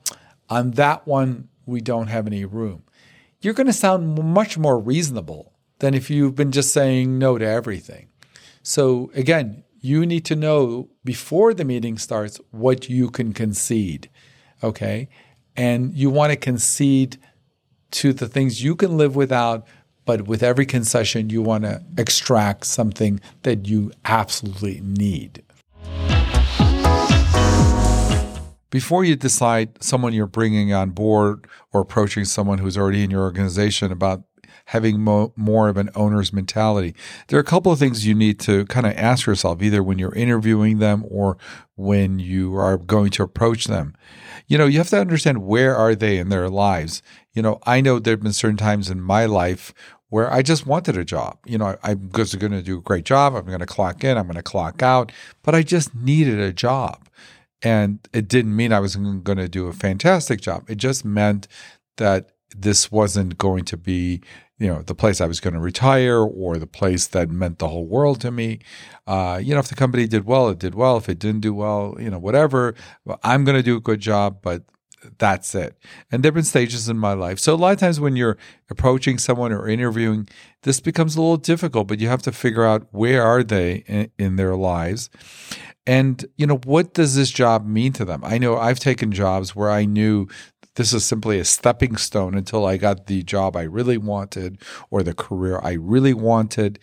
on 0.48 0.72
that 0.72 1.06
one, 1.06 1.48
we 1.66 1.80
don't 1.80 2.08
have 2.08 2.26
any 2.26 2.44
room, 2.44 2.82
you're 3.40 3.54
going 3.54 3.66
to 3.66 3.72
sound 3.72 4.18
much 4.18 4.56
more 4.56 4.78
reasonable 4.78 5.52
than 5.80 5.94
if 5.94 6.08
you've 6.08 6.34
been 6.34 6.52
just 6.52 6.72
saying 6.72 7.18
no 7.18 7.36
to 7.36 7.46
everything. 7.46 8.08
So 8.62 9.10
again, 9.14 9.64
you 9.80 10.06
need 10.06 10.24
to 10.26 10.36
know 10.36 10.88
before 11.04 11.52
the 11.52 11.64
meeting 11.64 11.98
starts 11.98 12.40
what 12.52 12.88
you 12.88 13.10
can 13.10 13.32
concede. 13.32 14.08
Okay. 14.62 15.08
And 15.56 15.92
you 15.92 16.08
want 16.08 16.30
to 16.30 16.36
concede 16.36 17.18
to 17.92 18.12
the 18.12 18.28
things 18.28 18.62
you 18.62 18.74
can 18.74 18.96
live 18.96 19.14
without, 19.16 19.66
but 20.04 20.26
with 20.26 20.42
every 20.42 20.66
concession, 20.66 21.30
you 21.30 21.42
want 21.42 21.64
to 21.64 21.82
extract 21.96 22.66
something 22.66 23.20
that 23.42 23.66
you 23.66 23.92
absolutely 24.04 24.80
need. 24.82 25.42
Before 28.70 29.04
you 29.04 29.16
decide 29.16 29.82
someone 29.82 30.14
you're 30.14 30.26
bringing 30.26 30.72
on 30.72 30.90
board 30.90 31.46
or 31.72 31.82
approaching 31.82 32.24
someone 32.24 32.58
who's 32.58 32.78
already 32.78 33.04
in 33.04 33.10
your 33.10 33.20
organization 33.20 33.92
about 33.92 34.22
having 34.66 35.00
mo- 35.00 35.32
more 35.36 35.68
of 35.68 35.76
an 35.76 35.90
owner's 35.94 36.32
mentality. 36.32 36.94
There 37.28 37.38
are 37.38 37.42
a 37.42 37.44
couple 37.44 37.72
of 37.72 37.78
things 37.78 38.06
you 38.06 38.14
need 38.14 38.40
to 38.40 38.64
kind 38.66 38.86
of 38.86 38.92
ask 38.96 39.26
yourself, 39.26 39.62
either 39.62 39.82
when 39.82 39.98
you're 39.98 40.14
interviewing 40.14 40.78
them 40.78 41.04
or 41.08 41.36
when 41.76 42.18
you 42.18 42.54
are 42.56 42.76
going 42.76 43.10
to 43.10 43.22
approach 43.22 43.66
them. 43.66 43.94
You 44.46 44.58
know, 44.58 44.66
you 44.66 44.78
have 44.78 44.90
to 44.90 45.00
understand 45.00 45.46
where 45.46 45.76
are 45.76 45.94
they 45.94 46.18
in 46.18 46.28
their 46.28 46.48
lives. 46.48 47.02
You 47.32 47.42
know, 47.42 47.58
I 47.64 47.80
know 47.80 47.98
there 47.98 48.12
have 48.12 48.22
been 48.22 48.32
certain 48.32 48.56
times 48.56 48.90
in 48.90 49.00
my 49.00 49.26
life 49.26 49.72
where 50.12 50.30
I 50.30 50.42
just 50.42 50.66
wanted 50.66 50.94
a 50.98 51.06
job. 51.06 51.38
You 51.46 51.56
know, 51.56 51.78
I, 51.82 51.92
am 51.92 52.10
going 52.10 52.28
to 52.28 52.60
do 52.60 52.76
a 52.76 52.82
great 52.82 53.06
job. 53.06 53.34
I'm 53.34 53.46
going 53.46 53.60
to 53.60 53.66
clock 53.66 54.04
in, 54.04 54.18
I'm 54.18 54.26
going 54.26 54.36
to 54.36 54.42
clock 54.42 54.82
out, 54.82 55.10
but 55.42 55.54
I 55.54 55.62
just 55.62 55.94
needed 55.94 56.38
a 56.38 56.52
job. 56.52 57.08
And 57.62 57.98
it 58.12 58.28
didn't 58.28 58.54
mean 58.54 58.74
I 58.74 58.80
was 58.80 58.94
going 58.94 59.38
to 59.38 59.48
do 59.48 59.68
a 59.68 59.72
fantastic 59.72 60.42
job. 60.42 60.68
It 60.68 60.74
just 60.74 61.02
meant 61.02 61.48
that 61.96 62.28
this 62.54 62.92
wasn't 62.92 63.38
going 63.38 63.64
to 63.64 63.78
be, 63.78 64.20
you 64.62 64.68
know, 64.68 64.80
the 64.80 64.94
place 64.94 65.20
I 65.20 65.26
was 65.26 65.40
going 65.40 65.54
to 65.54 65.60
retire 65.60 66.20
or 66.20 66.56
the 66.56 66.68
place 66.68 67.08
that 67.08 67.28
meant 67.28 67.58
the 67.58 67.66
whole 67.66 67.84
world 67.84 68.20
to 68.20 68.30
me. 68.30 68.60
Uh, 69.08 69.40
you 69.42 69.54
know, 69.54 69.58
if 69.58 69.66
the 69.66 69.74
company 69.74 70.06
did 70.06 70.24
well, 70.24 70.48
it 70.50 70.60
did 70.60 70.76
well. 70.76 70.96
If 70.96 71.08
it 71.08 71.18
didn't 71.18 71.40
do 71.40 71.52
well, 71.52 71.96
you 71.98 72.08
know, 72.08 72.20
whatever. 72.20 72.76
I'm 73.24 73.42
going 73.42 73.56
to 73.56 73.62
do 73.64 73.76
a 73.76 73.80
good 73.80 73.98
job, 73.98 74.38
but 74.40 74.62
that's 75.18 75.52
it. 75.56 75.76
And 76.12 76.22
there 76.22 76.30
been 76.30 76.44
stages 76.44 76.88
in 76.88 76.96
my 76.96 77.12
life. 77.12 77.40
So 77.40 77.52
a 77.52 77.56
lot 77.56 77.72
of 77.72 77.80
times 77.80 77.98
when 77.98 78.14
you're 78.14 78.38
approaching 78.70 79.18
someone 79.18 79.52
or 79.52 79.66
interviewing, 79.66 80.28
this 80.62 80.78
becomes 80.78 81.16
a 81.16 81.20
little 81.20 81.38
difficult, 81.38 81.88
but 81.88 81.98
you 81.98 82.06
have 82.06 82.22
to 82.22 82.30
figure 82.30 82.64
out 82.64 82.86
where 82.92 83.24
are 83.24 83.42
they 83.42 83.82
in, 83.88 84.12
in 84.16 84.36
their 84.36 84.54
lives. 84.54 85.10
And, 85.88 86.24
you 86.36 86.46
know, 86.46 86.58
what 86.58 86.94
does 86.94 87.16
this 87.16 87.32
job 87.32 87.66
mean 87.66 87.92
to 87.94 88.04
them? 88.04 88.20
I 88.22 88.38
know 88.38 88.56
I've 88.56 88.78
taken 88.78 89.10
jobs 89.10 89.56
where 89.56 89.70
I 89.70 89.84
knew 89.86 90.28
this 90.76 90.92
is 90.92 91.04
simply 91.04 91.38
a 91.38 91.44
stepping 91.44 91.96
stone 91.96 92.34
until 92.34 92.64
I 92.66 92.76
got 92.76 93.06
the 93.06 93.22
job 93.22 93.56
I 93.56 93.62
really 93.62 93.98
wanted 93.98 94.60
or 94.90 95.02
the 95.02 95.14
career 95.14 95.60
I 95.62 95.72
really 95.72 96.14
wanted. 96.14 96.78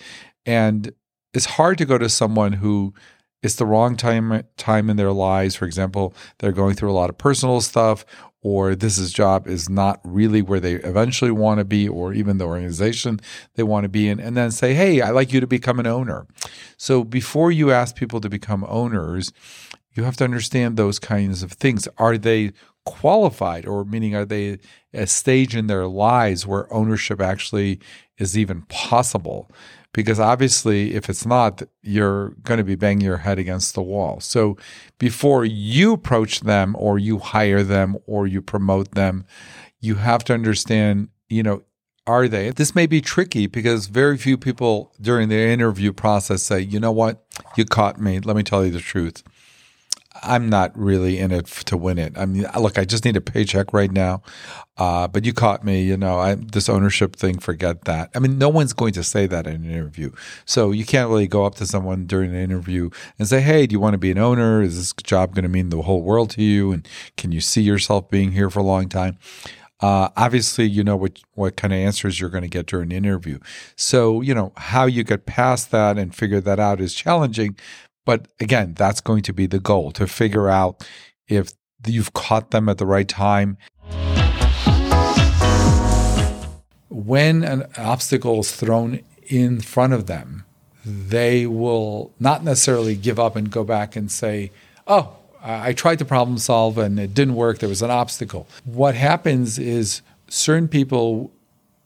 And 0.46 0.94
it's 1.34 1.46
hard 1.46 1.78
to 1.80 1.86
go 1.86 1.98
to 1.98 2.10
someone 2.10 2.54
who 2.54 2.94
it's 3.42 3.56
the 3.56 3.66
wrong 3.66 3.96
time 3.96 4.44
time 4.58 4.90
in 4.90 4.98
their 4.98 5.12
lives. 5.12 5.56
For 5.56 5.66
example, 5.66 6.14
they're 6.40 6.52
going 6.52 6.76
through 6.76 6.92
a 6.92 6.94
lot 6.94 7.10
of 7.10 7.18
personal 7.18 7.62
stuff, 7.62 8.06
or 8.42 8.76
this 8.76 8.98
is 8.98 9.14
job 9.14 9.48
is 9.48 9.70
not 9.70 10.02
really 10.04 10.42
where 10.42 10.60
they 10.60 10.74
eventually 10.76 11.32
want 11.32 11.60
to 11.60 11.66
be, 11.66 11.88
or 11.88 12.14
even 12.14 12.38
the 12.38 12.46
organization 12.46 13.20
they 13.56 13.64
want 13.64 13.84
to 13.86 13.90
be 13.90 14.10
in, 14.10 14.20
and 14.20 14.36
then 14.36 14.52
say, 14.52 14.74
"Hey, 14.74 15.02
I'd 15.02 15.12
like 15.12 15.32
you 15.32 15.40
to 15.40 15.48
become 15.48 15.80
an 15.80 15.88
owner." 15.88 16.28
So 16.78 17.04
before 17.04 17.52
you 17.52 17.72
ask 17.72 17.96
people 17.96 18.20
to 18.22 18.30
become 18.30 18.66
owners, 18.68 19.32
you 19.94 20.04
have 20.04 20.18
to 20.18 20.24
understand 20.24 20.76
those 20.76 21.00
kinds 21.00 21.42
of 21.44 21.54
things. 21.54 21.88
Are 21.98 22.18
they 22.18 22.52
qualified, 22.90 23.66
or 23.66 23.86
meaning 23.86 24.16
are 24.16 24.26
they 24.26 24.60
a 24.94 25.06
stage 25.06 25.56
in 25.56 25.68
their 25.68 25.88
lives 25.88 26.48
where 26.48 26.72
ownership 26.74 27.22
actually 27.22 27.80
is 28.18 28.38
even 28.38 28.64
possible? 28.64 29.50
because 29.94 30.20
obviously 30.20 30.94
if 30.94 31.10
it's 31.10 31.26
not 31.26 31.64
you're 31.82 32.30
going 32.44 32.58
to 32.58 32.64
be 32.64 32.76
banging 32.76 33.06
your 33.06 33.18
head 33.18 33.40
against 33.40 33.74
the 33.74 33.82
wall. 33.82 34.20
So 34.20 34.58
before 34.98 35.46
you 35.46 35.94
approach 35.94 36.42
them 36.42 36.76
or 36.78 37.00
you 37.00 37.20
hire 37.20 37.64
them 37.64 37.98
or 38.06 38.28
you 38.28 38.42
promote 38.42 38.92
them 38.92 39.26
you 39.80 39.96
have 39.96 40.24
to 40.26 40.34
understand 40.34 41.10
you 41.28 41.44
know 41.44 41.64
are 42.08 42.28
they? 42.28 42.50
This 42.50 42.74
may 42.74 42.88
be 42.88 43.02
tricky 43.02 43.46
because 43.46 43.86
very 43.86 44.18
few 44.18 44.36
people 44.36 44.92
during 45.00 45.30
the 45.30 45.38
interview 45.38 45.94
process 45.94 46.44
say 46.44 46.60
you 46.60 46.80
know 46.80 46.92
what? 46.92 47.24
You 47.56 47.66
caught 47.66 48.00
me. 48.00 48.20
Let 48.20 48.36
me 48.36 48.44
tell 48.44 48.66
you 48.66 48.72
the 48.72 48.80
truth 48.80 49.24
I'm 50.24 50.50
not 50.50 50.78
really 50.78 51.18
in 51.18 51.32
it 51.32 51.46
to 51.46 51.78
win 51.78 51.98
it. 51.98 52.18
I 52.18 52.26
mean, 52.26 52.46
look, 52.60 52.78
I 52.78 52.86
just 52.86 53.06
need 53.06 53.16
a 53.16 53.22
paycheck 53.22 53.74
right 53.74 53.92
now. 53.92 54.22
Uh, 54.78 55.08
but 55.08 55.26
you 55.26 55.34
caught 55.34 55.66
me, 55.66 55.84
you 55.84 55.98
know, 55.98 56.20
I, 56.20 56.36
this 56.36 56.70
ownership 56.70 57.16
thing, 57.16 57.38
forget 57.38 57.84
that. 57.84 58.10
I 58.16 58.20
mean, 58.20 58.38
no 58.38 58.48
one's 58.48 58.72
going 58.72 58.94
to 58.94 59.04
say 59.04 59.28
that 59.28 59.46
in 59.46 59.56
an 59.56 59.70
interview. 59.70 60.12
So 60.46 60.72
you 60.72 60.86
can't 60.86 61.10
really 61.10 61.28
go 61.28 61.46
up 61.46 61.56
to 61.56 61.66
someone 61.66 62.06
during 62.06 62.30
an 62.30 62.42
interview 62.42 62.90
and 63.18 63.28
say, 63.28 63.42
Hey, 63.42 63.68
do 63.68 63.74
you 63.74 63.80
want 63.80 63.94
to 63.94 63.98
be 63.98 64.12
an 64.12 64.18
owner? 64.18 64.62
Is 64.62 64.78
this 64.78 64.94
job 65.04 65.36
going 65.36 65.44
to 65.44 65.50
mean 65.50 65.70
the 65.70 65.82
whole 65.82 66.02
world 66.02 66.30
to 66.32 66.42
you? 66.42 66.72
And 66.72 66.88
can 67.18 67.32
you 67.32 67.42
see 67.42 67.62
yourself 67.62 68.10
being 68.10 68.32
here 68.32 68.50
for 68.50 68.60
a 68.60 68.64
long 68.64 68.88
time? 68.88 69.18
Uh, 69.82 70.10
obviously, 70.18 70.66
you 70.66 70.84
know 70.84 70.98
what 70.98 71.20
what 71.36 71.56
kind 71.56 71.72
of 71.72 71.80
answers 71.80 72.20
you're 72.20 72.30
going 72.30 72.44
to 72.44 72.50
get 72.50 72.66
during 72.66 72.92
an 72.92 72.98
interview. 72.98 73.40
So, 73.78 74.20
you 74.20 74.34
know 74.36 74.52
how 74.58 74.86
you 74.86 75.04
get 75.04 75.26
past 75.26 75.72
that 75.72 75.98
and 75.98 76.14
figure 76.14 76.42
that 76.42 76.60
out 76.60 76.82
is 76.82 76.94
challenging. 76.94 77.56
But 78.10 78.28
again, 78.40 78.74
that's 78.74 79.02
going 79.02 79.22
to 79.22 79.34
be 79.34 79.46
the 79.46 79.60
goal 79.60 79.92
to 79.92 80.08
figure 80.08 80.50
out 80.50 80.84
if 81.28 81.52
you've 81.86 82.12
caught 82.14 82.50
them 82.50 82.68
at 82.68 82.80
the 82.80 82.86
right 82.88 83.08
time. 83.08 83.56
When 86.90 87.44
an 87.44 87.68
obstacle 87.78 88.40
is 88.40 88.52
thrown 88.52 89.02
in 89.28 89.62
front 89.62 89.94
of 89.94 90.08
them, 90.08 90.46
they 90.84 91.46
will 91.46 92.12
not 92.20 92.44
necessarily 92.44 92.96
give 92.96 93.20
up 93.20 93.36
and 93.36 93.52
go 93.52 93.64
back 93.64 93.96
and 93.96 94.12
say, 94.12 94.50
Oh, 94.88 95.16
I 95.44 95.74
tried 95.74 96.00
to 96.00 96.06
problem 96.06 96.40
solve 96.40 96.80
and 96.80 97.00
it 97.00 97.14
didn't 97.14 97.36
work. 97.36 97.60
There 97.60 97.70
was 97.70 97.84
an 97.84 97.92
obstacle. 97.92 98.48
What 98.66 98.96
happens 98.96 99.60
is 99.60 100.02
certain 100.28 100.68
people 100.68 101.32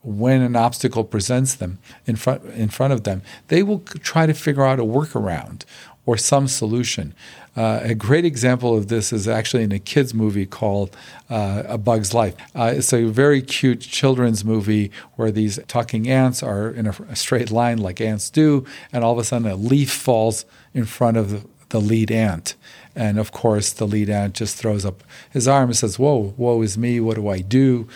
when 0.05 0.41
an 0.41 0.55
obstacle 0.55 1.03
presents 1.05 1.55
them 1.55 1.79
in 2.05 2.15
front 2.17 2.43
in 2.45 2.69
front 2.69 2.93
of 2.93 3.03
them, 3.03 3.21
they 3.47 3.63
will 3.63 3.79
try 3.79 4.25
to 4.25 4.33
figure 4.33 4.65
out 4.65 4.79
a 4.79 4.83
workaround 4.83 5.63
or 6.05 6.17
some 6.17 6.47
solution. 6.47 7.13
Uh, 7.55 7.79
a 7.83 7.93
great 7.93 8.25
example 8.25 8.75
of 8.75 8.87
this 8.87 9.13
is 9.13 9.27
actually 9.27 9.63
in 9.63 9.71
a 9.71 9.79
kids 9.79 10.13
movie 10.13 10.45
called 10.45 10.95
uh, 11.29 11.63
A 11.67 11.77
Bug's 11.77 12.13
Life. 12.13 12.35
Uh, 12.55 12.73
it's 12.75 12.91
a 12.91 13.05
very 13.05 13.41
cute 13.41 13.81
children's 13.81 14.43
movie 14.43 14.91
where 15.15 15.31
these 15.31 15.59
talking 15.67 16.09
ants 16.09 16.41
are 16.41 16.69
in 16.69 16.87
a, 16.87 16.95
a, 17.09 17.15
straight 17.15 17.51
line 17.51 17.77
like 17.77 18.01
ants 18.01 18.29
do, 18.29 18.65
and 18.91 19.03
all 19.03 19.13
of 19.13 19.19
a 19.19 19.23
sudden 19.23 19.47
a 19.47 19.55
leaf 19.55 19.91
falls 19.91 20.45
in 20.73 20.85
front 20.85 21.15
of 21.15 21.29
the, 21.29 21.47
the 21.69 21.79
lead 21.79 22.11
ant. 22.11 22.55
And 22.95 23.19
of 23.19 23.31
course, 23.31 23.71
the 23.71 23.87
lead 23.87 24.09
ant 24.09 24.33
just 24.33 24.57
throws 24.57 24.85
up 24.85 25.03
his 25.29 25.47
arm 25.47 25.69
and 25.69 25.77
says, 25.77 25.97
Whoa, 25.97 26.33
woe 26.37 26.61
is 26.63 26.77
me, 26.77 26.99
what 26.99 27.15
do 27.15 27.27
I 27.29 27.39
do? 27.39 27.87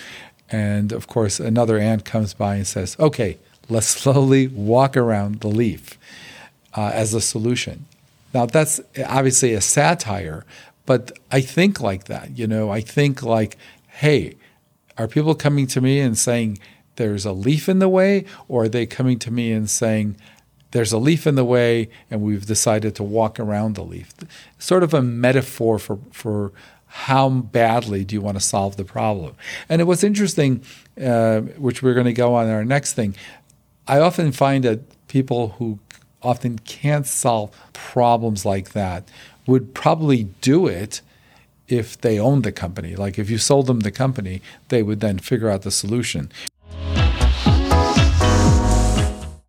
And 0.49 0.91
of 0.91 1.07
course, 1.07 1.39
another 1.39 1.77
ant 1.77 2.05
comes 2.05 2.33
by 2.33 2.55
and 2.55 2.67
says, 2.67 2.95
Okay, 2.99 3.37
let's 3.69 3.87
slowly 4.01 4.47
walk 4.47 4.95
around 4.95 5.41
the 5.41 5.47
leaf 5.47 5.97
uh, 6.75 6.91
as 6.93 7.13
a 7.13 7.21
solution. 7.21 7.85
Now, 8.33 8.45
that's 8.45 8.79
obviously 9.05 9.53
a 9.53 9.61
satire, 9.61 10.45
but 10.85 11.17
I 11.31 11.41
think 11.41 11.81
like 11.81 12.05
that. 12.05 12.37
You 12.37 12.47
know, 12.47 12.69
I 12.69 12.81
think 12.81 13.23
like, 13.23 13.57
hey, 13.87 14.35
are 14.97 15.07
people 15.07 15.35
coming 15.35 15.67
to 15.67 15.81
me 15.81 15.99
and 15.99 16.17
saying 16.17 16.59
there's 16.95 17.25
a 17.25 17.31
leaf 17.31 17.69
in 17.69 17.79
the 17.79 17.89
way, 17.89 18.25
or 18.47 18.63
are 18.63 18.69
they 18.69 18.85
coming 18.85 19.19
to 19.19 19.31
me 19.31 19.51
and 19.51 19.69
saying 19.69 20.17
there's 20.71 20.91
a 20.91 20.97
leaf 20.97 21.25
in 21.25 21.35
the 21.35 21.45
way 21.45 21.89
and 22.11 22.21
we've 22.21 22.45
decided 22.45 22.95
to 22.95 23.03
walk 23.03 23.39
around 23.39 23.75
the 23.75 23.83
leaf? 23.83 24.13
Sort 24.57 24.83
of 24.83 24.93
a 24.93 25.01
metaphor 25.01 25.79
for, 25.79 25.99
for 26.11 26.51
how 26.87 27.29
badly 27.29 28.03
do 28.03 28.15
you 28.15 28.21
want 28.21 28.37
to 28.37 28.43
solve 28.43 28.75
the 28.77 28.83
problem? 28.83 29.35
And 29.69 29.81
it 29.81 29.85
was 29.85 30.03
interesting, 30.03 30.63
uh, 31.01 31.41
which 31.41 31.83
we're 31.83 31.93
going 31.93 32.05
to 32.05 32.13
go 32.13 32.33
on 32.35 32.49
our 32.49 32.65
next 32.65 32.93
thing. 32.93 33.15
I 33.87 33.99
often 33.99 34.31
find 34.31 34.63
that 34.63 35.07
people 35.07 35.49
who 35.59 35.79
often 36.21 36.59
can't 36.59 37.05
solve 37.05 37.55
problems 37.73 38.45
like 38.45 38.71
that 38.71 39.07
would 39.45 39.73
probably 39.73 40.23
do 40.41 40.67
it 40.67 41.01
if 41.67 41.99
they 41.99 42.19
owned 42.19 42.43
the 42.43 42.51
company. 42.51 42.95
Like 42.95 43.19
if 43.19 43.29
you 43.29 43.37
sold 43.37 43.67
them 43.67 43.81
the 43.81 43.91
company, 43.91 44.41
they 44.69 44.83
would 44.83 44.99
then 44.99 45.19
figure 45.19 45.49
out 45.49 45.63
the 45.63 45.71
solution. 45.71 46.31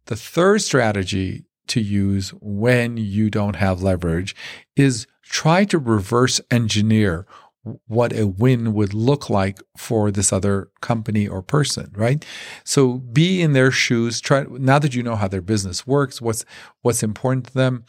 The 0.06 0.16
third 0.16 0.62
strategy 0.62 1.44
to 1.68 1.80
use 1.80 2.30
when 2.40 2.96
you 2.96 3.28
don't 3.30 3.56
have 3.56 3.82
leverage 3.82 4.34
is 4.74 5.06
try 5.22 5.64
to 5.66 5.78
reverse 5.78 6.40
engineer 6.50 7.26
what 7.86 8.12
a 8.12 8.26
win 8.26 8.74
would 8.74 8.94
look 8.94 9.28
like 9.30 9.60
for 9.76 10.10
this 10.10 10.32
other 10.32 10.70
company 10.80 11.26
or 11.26 11.42
person, 11.42 11.92
right? 11.94 12.24
So 12.64 12.94
be 12.98 13.40
in 13.42 13.52
their 13.52 13.70
shoes. 13.70 14.20
Try 14.20 14.44
now 14.50 14.78
that 14.78 14.94
you 14.94 15.02
know 15.02 15.16
how 15.16 15.28
their 15.28 15.42
business 15.42 15.86
works, 15.86 16.20
what's 16.20 16.44
what's 16.82 17.02
important 17.02 17.46
to 17.46 17.54
them. 17.54 17.84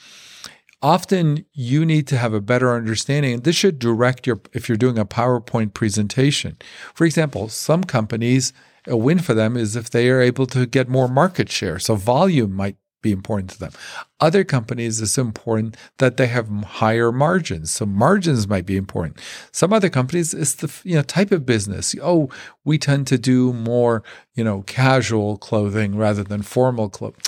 Often 0.81 1.45
you 1.51 1.85
need 1.85 2.07
to 2.07 2.17
have 2.17 2.33
a 2.33 2.39
better 2.39 2.73
understanding. 2.73 3.41
This 3.41 3.55
should 3.55 3.79
direct 3.79 4.25
your 4.25 4.41
if 4.53 4.69
you're 4.69 4.77
doing 4.77 4.97
a 4.97 5.05
PowerPoint 5.05 5.73
presentation. 5.73 6.57
For 6.93 7.05
example, 7.05 7.49
some 7.49 7.83
companies 7.83 8.53
a 8.87 8.97
win 8.97 9.19
for 9.19 9.33
them 9.33 9.55
is 9.55 9.75
if 9.75 9.89
they 9.89 10.09
are 10.09 10.21
able 10.21 10.45
to 10.47 10.65
get 10.65 10.89
more 10.89 11.07
market 11.07 11.49
share. 11.49 11.79
So 11.79 11.95
volume 11.95 12.53
might 12.53 12.77
be 13.01 13.11
important 13.11 13.49
to 13.51 13.59
them. 13.59 13.71
Other 14.19 14.43
companies, 14.43 15.01
it's 15.01 15.17
important 15.17 15.77
that 15.97 16.17
they 16.17 16.27
have 16.27 16.49
higher 16.49 17.11
margins. 17.11 17.71
So 17.71 17.85
margins 17.85 18.47
might 18.47 18.65
be 18.65 18.77
important. 18.77 19.19
Some 19.51 19.71
other 19.71 19.89
companies, 19.89 20.33
it's 20.33 20.55
the 20.55 20.71
you 20.83 20.95
know 20.95 21.01
type 21.01 21.31
of 21.31 21.45
business. 21.45 21.95
Oh, 22.01 22.29
we 22.65 22.77
tend 22.77 23.07
to 23.07 23.17
do 23.17 23.53
more 23.53 24.03
you 24.35 24.43
know 24.43 24.63
casual 24.63 25.37
clothing 25.37 25.95
rather 25.95 26.23
than 26.23 26.41
formal 26.41 26.89
clothing. 26.89 27.21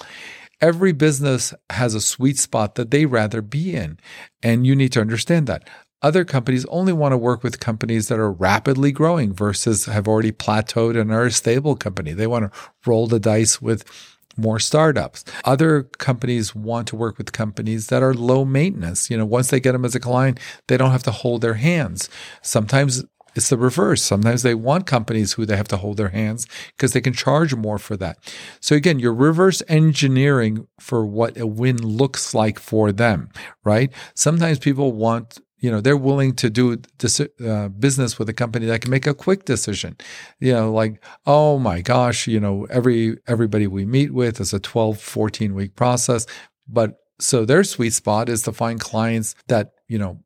Every 0.59 0.91
business 0.91 1.53
has 1.71 1.95
a 1.95 2.01
sweet 2.01 2.37
spot 2.37 2.75
that 2.75 2.91
they 2.91 3.05
rather 3.05 3.41
be 3.41 3.75
in, 3.75 3.97
and 4.43 4.67
you 4.67 4.75
need 4.75 4.91
to 4.93 5.01
understand 5.01 5.47
that. 5.47 5.67
Other 6.03 6.25
companies 6.25 6.65
only 6.65 6.93
want 6.93 7.13
to 7.13 7.17
work 7.17 7.43
with 7.43 7.59
companies 7.59 8.07
that 8.07 8.17
are 8.17 8.31
rapidly 8.31 8.91
growing 8.91 9.33
versus 9.33 9.85
have 9.85 10.07
already 10.07 10.31
plateaued 10.31 10.99
and 10.99 11.11
are 11.11 11.25
a 11.25 11.31
stable 11.31 11.75
company. 11.75 12.13
They 12.13 12.25
want 12.25 12.51
to 12.51 12.59
roll 12.87 13.05
the 13.05 13.19
dice 13.19 13.61
with 13.61 13.83
more 14.37 14.59
startups. 14.59 15.23
Other 15.45 15.83
companies 15.83 16.55
want 16.55 16.87
to 16.87 16.95
work 16.95 17.17
with 17.17 17.31
companies 17.31 17.87
that 17.87 18.03
are 18.03 18.13
low 18.13 18.45
maintenance. 18.45 19.09
You 19.09 19.17
know, 19.17 19.25
once 19.25 19.49
they 19.49 19.59
get 19.59 19.73
them 19.73 19.85
as 19.85 19.95
a 19.95 19.99
client, 19.99 20.39
they 20.67 20.77
don't 20.77 20.91
have 20.91 21.03
to 21.03 21.11
hold 21.11 21.41
their 21.41 21.55
hands. 21.55 22.09
Sometimes 22.41 23.03
it's 23.35 23.49
the 23.49 23.57
reverse. 23.57 24.01
Sometimes 24.01 24.43
they 24.43 24.55
want 24.55 24.85
companies 24.85 25.33
who 25.33 25.45
they 25.45 25.55
have 25.55 25.67
to 25.69 25.77
hold 25.77 25.97
their 25.97 26.09
hands 26.09 26.47
because 26.75 26.91
they 26.91 27.01
can 27.01 27.13
charge 27.13 27.55
more 27.55 27.77
for 27.77 27.95
that. 27.97 28.17
So 28.59 28.75
again, 28.75 28.99
you're 28.99 29.13
reverse 29.13 29.63
engineering 29.67 30.67
for 30.79 31.05
what 31.05 31.37
a 31.37 31.47
win 31.47 31.77
looks 31.77 32.33
like 32.33 32.59
for 32.59 32.91
them, 32.91 33.29
right? 33.63 33.91
Sometimes 34.15 34.59
people 34.59 34.91
want 34.91 35.39
you 35.61 35.71
know 35.71 35.79
they're 35.79 35.95
willing 35.95 36.33
to 36.35 36.49
do 36.49 36.77
uh, 37.45 37.69
business 37.69 38.19
with 38.19 38.27
a 38.27 38.33
company 38.33 38.65
that 38.65 38.81
can 38.81 38.91
make 38.91 39.07
a 39.07 39.13
quick 39.13 39.45
decision. 39.45 39.95
You 40.39 40.53
know 40.53 40.73
like 40.73 41.01
oh 41.25 41.59
my 41.59 41.81
gosh 41.81 42.27
you 42.27 42.39
know 42.39 42.67
every 42.69 43.17
everybody 43.27 43.67
we 43.67 43.85
meet 43.85 44.13
with 44.13 44.41
is 44.41 44.53
a 44.53 44.59
12 44.59 44.99
14 44.99 45.53
week 45.53 45.75
process. 45.75 46.25
But 46.67 46.97
so 47.19 47.45
their 47.45 47.63
sweet 47.63 47.93
spot 47.93 48.27
is 48.27 48.41
to 48.43 48.51
find 48.51 48.79
clients 48.79 49.35
that 49.47 49.73
you 49.87 49.99
know 49.99 50.19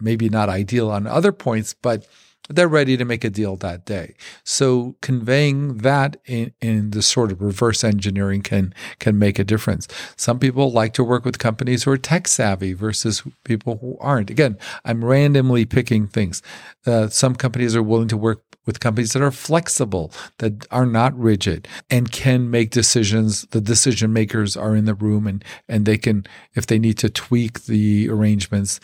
maybe 0.00 0.28
not 0.28 0.48
ideal 0.48 0.90
on 0.90 1.06
other 1.06 1.32
points 1.32 1.74
but 1.74 2.06
they're 2.48 2.68
ready 2.68 2.96
to 2.96 3.04
make 3.04 3.24
a 3.24 3.30
deal 3.30 3.56
that 3.56 3.84
day. 3.84 4.14
So 4.44 4.96
conveying 5.00 5.78
that 5.78 6.16
in, 6.26 6.52
in 6.60 6.90
the 6.90 7.02
sort 7.02 7.30
of 7.30 7.40
reverse 7.42 7.84
engineering 7.84 8.42
can 8.42 8.74
can 8.98 9.18
make 9.18 9.38
a 9.38 9.44
difference. 9.44 9.86
Some 10.16 10.38
people 10.38 10.72
like 10.72 10.92
to 10.94 11.04
work 11.04 11.24
with 11.24 11.38
companies 11.38 11.84
who 11.84 11.90
are 11.90 11.98
tech 11.98 12.28
savvy 12.28 12.72
versus 12.72 13.22
people 13.44 13.78
who 13.78 13.96
aren't. 14.00 14.30
Again, 14.30 14.58
I'm 14.84 15.04
randomly 15.04 15.64
picking 15.64 16.06
things. 16.06 16.42
Uh, 16.86 17.08
some 17.08 17.34
companies 17.34 17.76
are 17.76 17.82
willing 17.82 18.08
to 18.08 18.16
work 18.16 18.42
with 18.68 18.80
companies 18.80 19.14
that 19.14 19.22
are 19.22 19.30
flexible, 19.30 20.12
that 20.38 20.66
are 20.70 20.86
not 20.86 21.18
rigid, 21.18 21.66
and 21.90 22.12
can 22.12 22.50
make 22.50 22.70
decisions. 22.70 23.42
The 23.50 23.62
decision 23.62 24.12
makers 24.12 24.56
are 24.56 24.76
in 24.76 24.84
the 24.84 24.94
room, 24.94 25.26
and 25.26 25.44
and 25.68 25.86
they 25.86 25.98
can, 25.98 26.26
if 26.54 26.66
they 26.66 26.78
need 26.78 26.98
to 26.98 27.08
tweak 27.08 27.64
the 27.64 28.08
arrangements, 28.10 28.78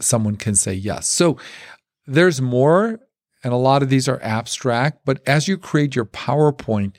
someone 0.00 0.36
can 0.36 0.54
say 0.54 0.72
yes. 0.72 1.06
So 1.06 1.36
there's 2.08 2.40
more, 2.40 3.00
and 3.44 3.52
a 3.52 3.56
lot 3.56 3.82
of 3.82 3.90
these 3.90 4.08
are 4.08 4.18
abstract, 4.22 5.02
but 5.04 5.20
as 5.26 5.46
you 5.46 5.58
create 5.58 5.94
your 5.94 6.06
PowerPoint, 6.06 6.96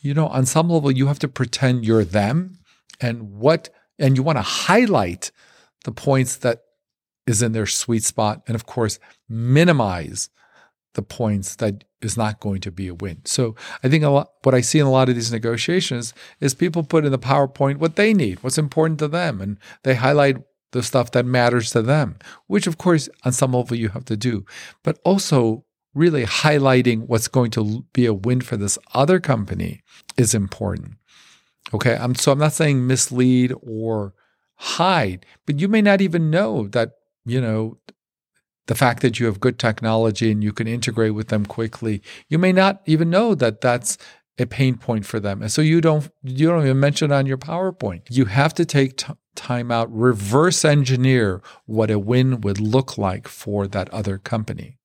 you 0.00 0.12
know, 0.12 0.28
on 0.28 0.44
some 0.44 0.68
level, 0.68 0.90
you 0.90 1.06
have 1.06 1.18
to 1.20 1.28
pretend 1.28 1.86
you're 1.86 2.04
them 2.04 2.58
and 3.00 3.32
what, 3.32 3.70
and 3.98 4.16
you 4.16 4.22
want 4.22 4.36
to 4.36 4.42
highlight 4.42 5.32
the 5.84 5.92
points 5.92 6.36
that 6.36 6.60
is 7.26 7.42
in 7.42 7.52
their 7.52 7.66
sweet 7.66 8.04
spot. 8.04 8.42
And 8.46 8.54
of 8.54 8.66
course, 8.66 8.98
minimize 9.28 10.28
the 10.92 11.02
points 11.02 11.56
that 11.56 11.84
is 12.02 12.16
not 12.16 12.38
going 12.38 12.60
to 12.60 12.70
be 12.70 12.86
a 12.88 12.94
win. 12.94 13.22
So 13.24 13.56
I 13.82 13.88
think 13.88 14.04
a 14.04 14.10
lot, 14.10 14.30
what 14.42 14.54
I 14.54 14.60
see 14.60 14.78
in 14.78 14.86
a 14.86 14.90
lot 14.90 15.08
of 15.08 15.14
these 15.14 15.32
negotiations 15.32 16.12
is 16.38 16.54
people 16.54 16.82
put 16.82 17.06
in 17.06 17.12
the 17.12 17.18
PowerPoint 17.18 17.78
what 17.78 17.96
they 17.96 18.12
need, 18.12 18.42
what's 18.42 18.58
important 18.58 18.98
to 18.98 19.08
them, 19.08 19.40
and 19.40 19.58
they 19.84 19.94
highlight 19.94 20.36
the 20.74 20.82
stuff 20.82 21.12
that 21.12 21.24
matters 21.24 21.70
to 21.70 21.80
them, 21.80 22.18
which 22.48 22.66
of 22.66 22.76
course 22.76 23.08
on 23.24 23.32
some 23.32 23.52
level 23.52 23.76
you 23.76 23.88
have 23.90 24.04
to 24.04 24.16
do, 24.16 24.44
but 24.82 24.98
also 25.04 25.64
really 25.94 26.24
highlighting 26.24 27.06
what's 27.06 27.28
going 27.28 27.52
to 27.52 27.86
be 27.92 28.04
a 28.04 28.12
win 28.12 28.40
for 28.40 28.56
this 28.56 28.76
other 28.92 29.20
company 29.20 29.80
is 30.16 30.34
important. 30.34 30.94
Okay, 31.72 31.96
I'm 31.96 32.16
so 32.16 32.32
I'm 32.32 32.38
not 32.38 32.52
saying 32.52 32.86
mislead 32.86 33.54
or 33.62 34.14
hide, 34.56 35.24
but 35.46 35.60
you 35.60 35.68
may 35.68 35.80
not 35.80 36.00
even 36.00 36.28
know 36.28 36.66
that, 36.68 36.90
you 37.24 37.40
know, 37.40 37.78
the 38.66 38.74
fact 38.74 39.00
that 39.02 39.20
you 39.20 39.26
have 39.26 39.38
good 39.40 39.58
technology 39.58 40.32
and 40.32 40.42
you 40.42 40.52
can 40.52 40.66
integrate 40.66 41.14
with 41.14 41.28
them 41.28 41.46
quickly, 41.46 42.02
you 42.28 42.38
may 42.38 42.52
not 42.52 42.82
even 42.86 43.10
know 43.10 43.34
that 43.36 43.60
that's 43.60 43.96
a 44.38 44.46
pain 44.46 44.76
point 44.76 45.06
for 45.06 45.20
them. 45.20 45.42
And 45.42 45.50
so 45.50 45.62
you 45.62 45.80
don't 45.80 46.10
you 46.22 46.48
don't 46.48 46.62
even 46.62 46.80
mention 46.80 47.12
on 47.12 47.26
your 47.26 47.38
PowerPoint. 47.38 48.02
You 48.10 48.26
have 48.26 48.54
to 48.54 48.64
take 48.64 48.96
t- 48.96 49.12
time 49.34 49.70
out, 49.70 49.92
reverse 49.92 50.64
engineer 50.64 51.42
what 51.66 51.90
a 51.90 51.98
win 51.98 52.40
would 52.40 52.60
look 52.60 52.98
like 52.98 53.28
for 53.28 53.66
that 53.68 53.88
other 53.90 54.18
company. 54.18 54.78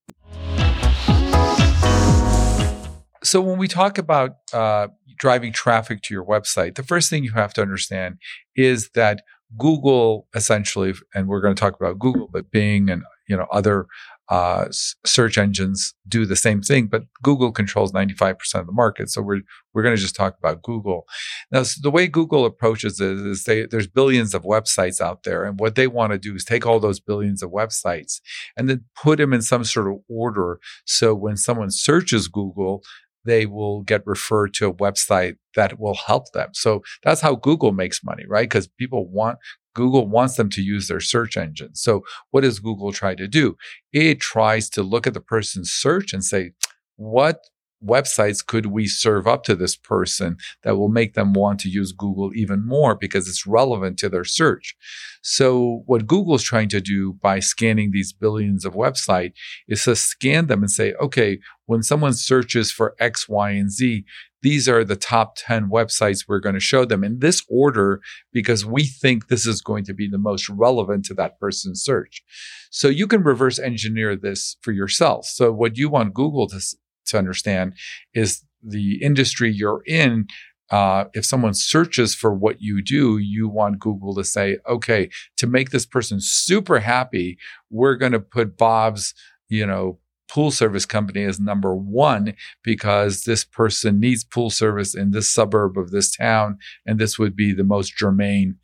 So 3.22 3.42
when 3.42 3.58
we 3.58 3.68
talk 3.68 3.98
about 3.98 4.38
uh, 4.54 4.88
driving 5.18 5.52
traffic 5.52 6.02
to 6.04 6.14
your 6.14 6.26
website, 6.26 6.76
the 6.76 6.84
first 6.84 7.10
thing 7.10 7.24
you 7.24 7.34
have 7.34 7.54
to 7.56 7.62
understand 7.62 8.18
is 8.56 8.90
that 8.96 9.24
Google 9.58 10.28
essentially, 10.36 10.94
and 11.14 11.28
we're 11.28 11.42
going 11.42 11.56
to 11.56 11.60
talk 11.60 11.76
about 11.76 12.00
Google, 12.00 12.30
but 12.32 12.52
Bing 12.52 12.90
and 12.90 13.04
you 13.28 13.36
know 13.36 13.48
other 13.52 13.88
uh, 14.30 14.68
search 15.06 15.38
engines 15.38 15.96
do 16.08 16.26
the 16.26 16.36
same 16.36 16.62
thing, 16.62 16.86
but 16.86 17.04
Google 17.24 17.52
controls 17.52 17.92
95% 17.92 18.36
of 18.56 18.68
the 18.68 18.72
market. 18.72 19.10
So 19.10 19.22
we're, 19.24 19.42
we're 19.74 19.82
going 19.82 19.96
to 19.96 20.02
just 20.02 20.16
talk 20.16 20.38
about 20.38 20.62
Google. 20.62 21.06
Now, 21.52 21.64
so 21.64 21.80
the 21.82 21.90
way 21.90 22.08
Google 22.08 22.46
approaches 22.46 23.00
it 23.00 23.18
is 23.18 23.46
they, 23.46 23.66
there's 23.66 23.88
billions 23.88 24.36
of 24.36 24.44
websites 24.44 25.02
out 25.02 25.24
there. 25.24 25.46
And 25.46 25.60
what 25.60 25.76
they 25.76 25.88
want 25.88 26.12
to 26.12 26.20
do 26.20 26.36
is 26.36 26.46
take 26.46 26.66
all 26.66 26.80
those 26.80 27.00
billions 27.00 27.42
of 27.42 27.50
websites 27.50 28.22
and 28.56 28.70
then 28.70 28.86
put 28.96 29.18
them 29.18 29.34
in 29.34 29.42
some 29.42 29.64
sort 29.64 29.88
of 29.88 29.98
order. 30.08 30.60
So 30.86 31.16
when 31.16 31.36
someone 31.36 31.72
searches 31.72 32.28
Google, 32.28 32.84
they 33.26 33.46
will 33.46 33.82
get 33.82 34.06
referred 34.06 34.54
to 34.56 34.68
a 34.68 34.74
website 34.74 35.36
that 35.56 35.80
will 35.80 35.96
help 35.96 36.32
them. 36.32 36.50
So 36.54 36.82
that's 37.04 37.22
how 37.22 37.36
Google 37.36 37.72
makes 37.72 38.04
money, 38.04 38.26
right? 38.28 38.50
Because 38.50 38.68
people 38.68 39.08
want 39.10 39.40
Google 39.74 40.08
wants 40.08 40.36
them 40.36 40.50
to 40.50 40.62
use 40.62 40.88
their 40.88 41.00
search 41.00 41.38
engine. 41.38 41.76
So 41.76 42.04
what 42.32 42.42
does 42.42 42.60
Google 42.60 42.92
try 42.92 43.16
to 43.16 43.28
do? 43.28 43.56
It 43.94 44.20
tries 44.20 44.70
to 44.72 44.84
look 44.84 45.08
at 45.08 45.14
the 45.14 45.22
person's 45.22 45.72
search 45.72 46.14
and 46.14 46.24
say, 46.24 46.52
what 46.96 47.40
websites 47.84 48.46
could 48.46 48.68
we 48.68 48.88
serve 48.88 49.28
up 49.28 49.44
to 49.44 49.56
this 49.56 49.76
person 49.76 50.38
that 50.64 50.78
will 50.78 50.90
make 50.90 51.14
them 51.14 51.34
want 51.34 51.60
to 51.62 51.70
use 51.70 51.92
Google 51.92 52.32
even 52.36 52.66
more 52.66 52.96
because 52.96 53.28
it's 53.28 53.48
relevant 53.48 53.98
to 54.00 54.10
their 54.10 54.26
search. 54.26 54.76
So 55.22 55.84
what 55.86 56.08
Google's 56.08 56.44
trying 56.44 56.70
to 56.70 56.82
do 56.82 57.14
by 57.22 57.40
scanning 57.40 57.92
these 57.92 58.14
billions 58.14 58.66
of 58.66 58.74
websites 58.74 59.34
is 59.68 59.84
to 59.84 59.96
scan 59.96 60.48
them 60.48 60.64
and 60.64 60.72
say, 60.72 60.94
okay, 61.02 61.40
when 61.66 61.84
someone 61.84 62.14
searches 62.14 62.72
for 62.72 62.96
X, 63.00 63.28
Y, 63.30 63.52
and 63.52 63.72
Z, 63.72 64.06
these 64.42 64.70
are 64.70 64.86
the 64.86 64.96
top 64.96 65.36
10 65.36 65.70
websites 65.70 66.26
we're 66.28 66.40
going 66.40 66.56
to 66.56 66.62
show 66.62 66.86
them 66.86 67.04
in 67.04 67.20
this 67.20 67.44
order 67.50 68.02
because 68.32 68.66
we 68.66 68.86
think 68.86 69.28
this 69.28 69.46
is 69.46 69.62
going 69.62 69.84
to 69.86 69.94
be 69.94 70.08
the 70.08 70.18
most 70.18 70.48
relevant 70.50 71.06
to 71.06 71.14
that 71.16 71.40
person's 71.40 71.84
search. 71.84 72.24
So 72.72 72.88
you 72.88 73.06
can 73.06 73.24
reverse 73.24 73.60
engineer 73.60 74.16
this 74.16 74.56
for 74.62 74.72
yourself. 74.72 75.26
So 75.26 75.52
what 75.52 75.78
you 75.78 75.90
want 75.90 76.14
Google 76.14 76.48
to, 76.48 76.62
to 77.10 77.18
understand 77.18 77.74
is 78.14 78.44
the 78.64 79.02
industry 79.02 79.52
you're 79.52 79.84
in. 79.86 80.28
Uh, 80.70 81.06
if 81.14 81.26
someone 81.26 81.54
searches 81.54 82.14
for 82.14 82.32
what 82.32 82.62
you 82.62 82.82
do, 82.82 83.18
you 83.18 83.50
want 83.50 83.80
Google 83.80 84.14
to 84.14 84.24
say, 84.24 84.58
okay, 84.68 85.10
to 85.38 85.48
make 85.48 85.72
this 85.72 85.86
person 85.86 86.20
super 86.22 86.80
happy, 86.80 87.38
we're 87.72 87.96
going 87.96 88.12
to 88.12 88.20
put 88.20 88.56
Bob's, 88.58 89.16
you 89.48 89.66
know, 89.66 90.00
pool 90.30 90.52
service 90.52 90.86
company 90.86 91.24
as 91.24 91.40
number 91.40 91.76
one 91.76 92.36
because 92.64 93.24
this 93.24 93.44
person 93.44 94.00
needs 94.00 94.24
pool 94.24 94.50
service 94.52 94.96
in 94.96 95.12
this 95.12 95.30
suburb 95.30 95.78
of 95.78 95.90
this 95.92 96.16
town, 96.16 96.58
and 96.86 97.00
this 97.00 97.18
would 97.18 97.36
be 97.36 97.52
the 97.52 97.64
most 97.64 97.98
germane 97.98 98.56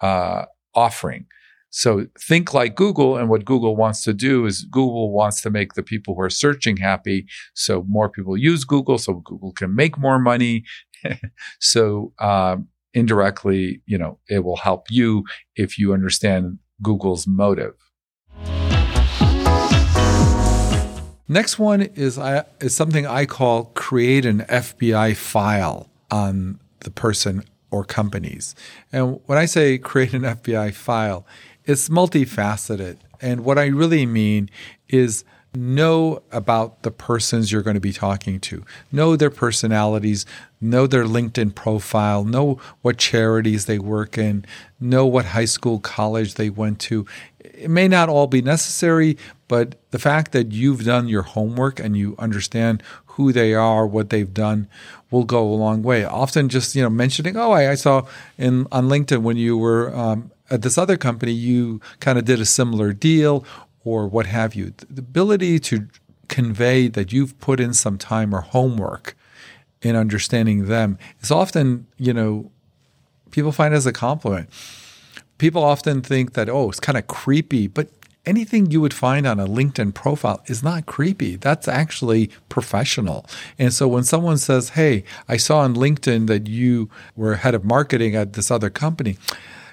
uh, 0.00 0.46
offering. 0.74 1.26
So 1.70 2.06
think 2.18 2.52
like 2.52 2.74
Google, 2.74 3.16
and 3.16 3.28
what 3.28 3.44
Google 3.44 3.76
wants 3.76 4.02
to 4.04 4.12
do 4.12 4.44
is 4.44 4.64
Google 4.64 5.12
wants 5.12 5.40
to 5.42 5.50
make 5.50 5.74
the 5.74 5.82
people 5.82 6.14
who 6.14 6.20
are 6.20 6.30
searching 6.30 6.76
happy. 6.76 7.26
So 7.54 7.84
more 7.88 8.08
people 8.08 8.36
use 8.36 8.64
Google, 8.64 8.98
so 8.98 9.14
Google 9.14 9.52
can 9.52 9.74
make 9.74 9.96
more 9.96 10.18
money. 10.18 10.64
so 11.60 12.12
um, 12.18 12.68
indirectly, 12.92 13.82
you 13.86 13.98
know, 13.98 14.18
it 14.28 14.44
will 14.44 14.56
help 14.56 14.86
you 14.90 15.24
if 15.54 15.78
you 15.78 15.92
understand 15.92 16.58
Google's 16.82 17.26
motive. 17.26 17.74
Next 21.28 21.60
one 21.60 21.82
is 21.82 22.18
I, 22.18 22.44
is 22.60 22.74
something 22.74 23.06
I 23.06 23.24
call 23.24 23.66
create 23.66 24.26
an 24.26 24.40
FBI 24.40 25.14
file 25.14 25.88
on 26.10 26.58
the 26.80 26.90
person 26.90 27.44
or 27.70 27.84
companies. 27.84 28.56
And 28.92 29.20
when 29.26 29.38
I 29.38 29.44
say 29.44 29.78
create 29.78 30.12
an 30.12 30.22
FBI 30.22 30.74
file, 30.74 31.24
it's 31.64 31.88
multifaceted. 31.88 32.98
And 33.20 33.44
what 33.44 33.58
I 33.58 33.66
really 33.66 34.06
mean 34.06 34.50
is 34.88 35.24
know 35.54 36.22
about 36.30 36.82
the 36.82 36.90
persons 36.90 37.50
you're 37.50 37.62
going 37.62 37.74
to 37.74 37.80
be 37.80 37.92
talking 37.92 38.38
to, 38.38 38.64
know 38.92 39.16
their 39.16 39.30
personalities, 39.30 40.24
know 40.60 40.86
their 40.86 41.04
LinkedIn 41.04 41.54
profile, 41.54 42.24
know 42.24 42.60
what 42.82 42.98
charities 42.98 43.66
they 43.66 43.78
work 43.78 44.16
in, 44.16 44.44
know 44.78 45.06
what 45.06 45.26
high 45.26 45.44
school, 45.44 45.80
college 45.80 46.34
they 46.34 46.50
went 46.50 46.78
to. 46.78 47.04
It 47.40 47.70
may 47.70 47.88
not 47.88 48.08
all 48.08 48.26
be 48.26 48.42
necessary, 48.42 49.16
but 49.48 49.74
the 49.90 49.98
fact 49.98 50.32
that 50.32 50.52
you've 50.52 50.84
done 50.84 51.08
your 51.08 51.22
homework 51.22 51.80
and 51.80 51.96
you 51.96 52.14
understand 52.18 52.82
who 53.06 53.32
they 53.32 53.52
are, 53.54 53.86
what 53.86 54.10
they've 54.10 54.32
done, 54.32 54.68
will 55.10 55.24
go 55.24 55.42
a 55.42 55.54
long 55.54 55.82
way. 55.82 56.04
Often, 56.04 56.48
just 56.50 56.76
you 56.76 56.82
know, 56.82 56.90
mentioning, 56.90 57.36
"Oh, 57.36 57.50
I, 57.50 57.72
I 57.72 57.74
saw 57.74 58.06
in 58.38 58.68
on 58.70 58.88
LinkedIn 58.88 59.22
when 59.22 59.36
you 59.36 59.58
were 59.58 59.94
um, 59.94 60.30
at 60.50 60.62
this 60.62 60.76
other 60.76 60.96
company, 60.96 61.32
you 61.32 61.80
kind 62.00 62.18
of 62.18 62.24
did 62.24 62.40
a 62.40 62.46
similar 62.46 62.92
deal, 62.92 63.44
or 63.84 64.06
what 64.08 64.26
have 64.26 64.54
you." 64.54 64.72
The 64.90 65.00
ability 65.00 65.58
to 65.60 65.88
convey 66.28 66.88
that 66.88 67.12
you've 67.12 67.38
put 67.40 67.60
in 67.60 67.74
some 67.74 67.98
time 67.98 68.34
or 68.34 68.40
homework 68.40 69.16
in 69.82 69.96
understanding 69.96 70.66
them 70.66 70.98
is 71.20 71.30
often, 71.30 71.86
you 71.98 72.12
know, 72.12 72.50
people 73.30 73.52
find 73.52 73.74
as 73.74 73.86
a 73.86 73.92
compliment. 73.92 74.48
People 75.38 75.64
often 75.64 76.02
think 76.02 76.34
that, 76.34 76.48
oh, 76.48 76.68
it's 76.68 76.80
kind 76.80 76.98
of 76.98 77.06
creepy, 77.06 77.66
but 77.66 77.88
anything 78.26 78.70
you 78.70 78.80
would 78.80 78.92
find 78.92 79.26
on 79.26 79.40
a 79.40 79.46
LinkedIn 79.46 79.94
profile 79.94 80.42
is 80.46 80.62
not 80.62 80.86
creepy. 80.86 81.36
That's 81.36 81.66
actually 81.66 82.30
professional. 82.48 83.26
And 83.58 83.72
so 83.72 83.88
when 83.88 84.04
someone 84.04 84.38
says, 84.38 84.70
Hey, 84.70 85.04
I 85.28 85.36
saw 85.36 85.60
on 85.60 85.74
LinkedIn 85.74 86.26
that 86.26 86.46
you 86.46 86.90
were 87.16 87.36
head 87.36 87.54
of 87.54 87.64
marketing 87.64 88.14
at 88.14 88.34
this 88.34 88.50
other 88.50 88.70
company, 88.70 89.16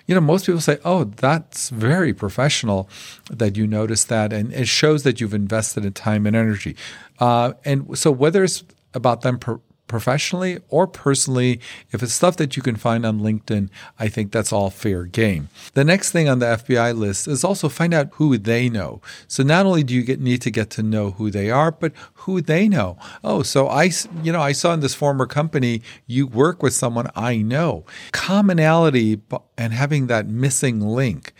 you 0.08 0.16
know, 0.16 0.22
most 0.22 0.46
people 0.46 0.62
say, 0.62 0.80
oh, 0.84 1.04
that's 1.04 1.70
very 1.70 2.14
professional 2.14 2.90
that 3.30 3.58
you 3.58 3.68
notice 3.68 4.06
that. 4.06 4.34
And 4.34 4.54
it 4.54 4.68
shows 4.68 5.04
that 5.04 5.20
you've 5.22 5.34
invested 5.34 5.86
in 5.86 5.94
time 5.94 6.26
and 6.26 6.36
energy. 6.36 6.76
Uh, 7.20 7.54
and 7.66 7.98
so 7.98 8.10
whether 8.10 8.44
it's 8.44 8.64
about 8.94 9.22
them 9.22 9.38
per- 9.38 9.60
professionally 9.88 10.60
or 10.70 10.88
personally, 10.88 11.60
if 11.92 12.04
it's 12.04 12.14
stuff 12.14 12.38
that 12.38 12.56
you 12.56 12.64
can 12.64 12.76
find 12.76 13.06
on 13.06 13.20
LinkedIn, 13.20 13.70
I 14.00 14.08
think 14.08 14.32
that's 14.32 14.54
all 14.54 14.70
fair 14.70 15.06
game. 15.06 15.50
The 15.74 15.84
next 15.84 16.12
thing 16.12 16.28
on 16.30 16.40
the 16.40 16.46
FBI 16.46 16.98
list 16.98 17.28
is 17.28 17.44
also 17.44 17.70
find 17.70 17.94
out 17.94 18.10
who 18.14 18.38
they 18.38 18.70
know. 18.70 19.02
So 19.28 19.44
not 19.44 19.66
only 19.66 19.84
do 19.84 19.94
you 19.94 20.04
get, 20.04 20.20
need 20.20 20.42
to 20.44 20.52
get 20.52 20.70
to 20.72 20.84
know 20.84 21.12
who 21.12 21.32
they 21.32 21.50
are, 21.50 21.72
but 21.72 21.94
who 22.14 22.42
they 22.42 22.68
know. 22.68 22.98
Oh, 23.24 23.44
so 23.44 23.68
I, 23.68 23.92
you 24.22 24.32
know, 24.32 24.42
I 24.42 24.52
saw 24.52 24.74
in 24.74 24.82
this 24.82 24.94
former 24.94 25.26
company 25.26 25.82
you 26.06 26.28
work 26.28 26.62
with 26.62 26.74
someone 26.74 27.10
I 27.16 27.38
know. 27.38 27.86
Commonality 28.12 29.22
and 29.58 29.74
having 29.74 30.08
that 30.08 30.28
missing 30.28 30.82
link. 30.82 31.34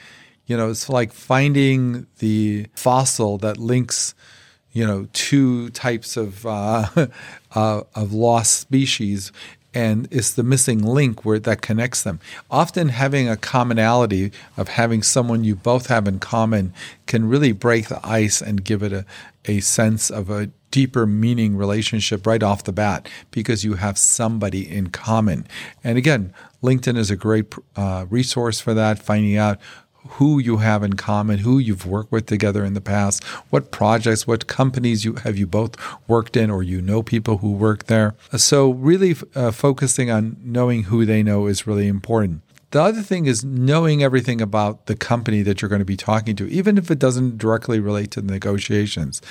You 0.46 0.56
know, 0.56 0.70
it's 0.70 0.88
like 0.88 1.12
finding 1.12 2.08
the 2.20 2.68
fossil 2.74 3.38
that 3.40 3.58
links 3.58 4.16
you 4.78 4.86
know 4.86 5.08
two 5.14 5.70
types 5.72 6.18
of 6.18 6.46
uh, 6.46 6.86
uh, 7.56 7.82
of 7.96 8.14
lost 8.14 8.60
species 8.60 9.32
and 9.74 10.08
it's 10.10 10.34
the 10.34 10.44
missing 10.44 10.82
link 10.82 11.24
where 11.24 11.38
that 11.38 11.62
connects 11.62 12.02
them. 12.02 12.20
Often 12.50 12.90
having 12.90 13.30
a 13.30 13.38
commonality 13.38 14.32
of 14.56 14.70
having 14.70 15.04
someone 15.04 15.44
you 15.44 15.56
both 15.56 15.86
have 15.88 16.08
in 16.08 16.18
common 16.18 16.74
can 17.06 17.30
really 17.30 17.52
break 17.52 17.88
the 17.88 18.00
ice 18.04 18.42
and 18.42 18.64
give 18.64 18.82
it 18.82 18.92
a, 18.92 19.06
a 19.46 19.60
sense 19.60 20.10
of 20.10 20.32
a 20.32 20.50
deeper 20.72 21.06
meaning 21.06 21.56
relationship 21.56 22.26
right 22.26 22.42
off 22.42 22.64
the 22.64 22.72
bat 22.72 23.08
because 23.30 23.64
you 23.64 23.76
have 23.76 23.98
somebody 24.00 24.68
in 24.68 24.88
common. 24.88 25.46
And 25.84 25.98
again, 25.98 26.34
LinkedIn 26.64 26.98
is 26.98 27.12
a 27.12 27.16
great 27.16 27.54
uh, 27.76 28.08
resource 28.10 28.60
for 28.60 28.74
that, 28.74 28.98
finding 29.00 29.38
out 29.38 29.60
who 30.12 30.40
you 30.40 30.58
have 30.58 30.84
in 30.84 30.94
common, 30.94 31.40
who 31.40 31.58
you've 31.60 31.86
worked 31.86 32.12
with 32.12 32.26
together 32.26 32.64
in 32.64 32.74
the 32.74 32.82
past, 32.82 33.24
what 33.50 33.72
projects, 33.72 34.28
what 34.28 34.48
companies 34.48 35.06
you 35.06 35.14
have 35.16 35.38
you 35.38 35.48
both 35.48 35.76
worked 36.08 36.36
in, 36.36 36.50
or 36.50 36.64
you 36.64 36.82
know 36.82 37.04
people 37.04 37.38
who 37.38 37.52
work 37.52 37.86
there. 37.86 38.16
So 38.36 38.72
really 38.72 39.16
uh, 39.36 39.52
focusing 39.52 40.10
on 40.10 40.38
knowing 40.44 40.84
who 40.84 41.06
they 41.06 41.24
know 41.24 41.48
is 41.48 41.68
really 41.68 41.88
important. 41.88 42.42
The 42.72 42.82
other 42.82 43.02
thing 43.02 43.28
is 43.28 43.46
knowing 43.46 44.04
everything 44.04 44.42
about 44.42 44.88
the 44.88 44.96
company 44.96 45.42
that 45.42 45.62
you're 45.62 45.70
going 45.70 45.80
to 45.80 45.86
be 45.86 45.96
talking 45.96 46.36
to, 46.36 46.50
even 46.50 46.78
if 46.78 46.92
it 46.92 47.00
doesn't 47.00 47.38
directly 47.38 47.80
relate 47.80 48.12
to 48.12 48.22
the 48.22 48.30
negotiations. 48.30 49.22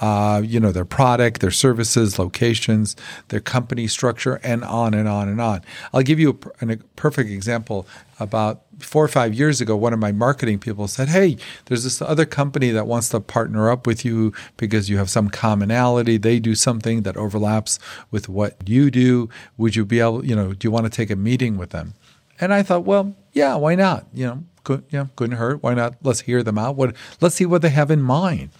Uh, 0.00 0.40
you 0.44 0.60
know, 0.60 0.70
their 0.70 0.84
product, 0.84 1.40
their 1.40 1.50
services, 1.50 2.20
locations, 2.20 2.94
their 3.28 3.40
company 3.40 3.88
structure, 3.88 4.38
and 4.44 4.62
on 4.62 4.94
and 4.94 5.08
on 5.08 5.28
and 5.28 5.40
on. 5.40 5.62
I'll 5.92 6.02
give 6.02 6.20
you 6.20 6.38
a, 6.60 6.68
a 6.68 6.76
perfect 6.94 7.30
example. 7.30 7.86
About 8.20 8.62
four 8.78 9.04
or 9.04 9.08
five 9.08 9.34
years 9.34 9.60
ago, 9.60 9.74
one 9.74 9.92
of 9.92 9.98
my 9.98 10.12
marketing 10.12 10.60
people 10.60 10.86
said, 10.86 11.08
Hey, 11.08 11.36
there's 11.64 11.82
this 11.82 12.00
other 12.00 12.24
company 12.24 12.70
that 12.70 12.86
wants 12.86 13.08
to 13.08 13.18
partner 13.18 13.72
up 13.72 13.88
with 13.88 14.04
you 14.04 14.32
because 14.56 14.88
you 14.88 14.98
have 14.98 15.10
some 15.10 15.28
commonality. 15.30 16.16
They 16.16 16.38
do 16.38 16.54
something 16.54 17.02
that 17.02 17.16
overlaps 17.16 17.80
with 18.12 18.28
what 18.28 18.56
you 18.68 18.92
do. 18.92 19.28
Would 19.56 19.74
you 19.74 19.84
be 19.84 19.98
able, 19.98 20.24
you 20.24 20.36
know, 20.36 20.52
do 20.54 20.64
you 20.64 20.70
want 20.70 20.86
to 20.86 20.90
take 20.90 21.10
a 21.10 21.16
meeting 21.16 21.56
with 21.56 21.70
them? 21.70 21.94
And 22.40 22.52
I 22.52 22.62
thought, 22.62 22.84
well, 22.84 23.14
yeah, 23.32 23.54
why 23.56 23.74
not? 23.74 24.06
You 24.12 24.26
know, 24.26 24.44
know, 24.92 25.08
couldn't 25.16 25.36
hurt. 25.36 25.62
Why 25.62 25.74
not? 25.74 25.96
Let's 26.02 26.20
hear 26.20 26.42
them 26.42 26.58
out. 26.58 26.76
What? 26.76 26.94
Let's 27.20 27.34
see 27.34 27.46
what 27.46 27.62
they 27.62 27.70
have 27.70 27.90
in 27.90 28.02
mind. 28.02 28.50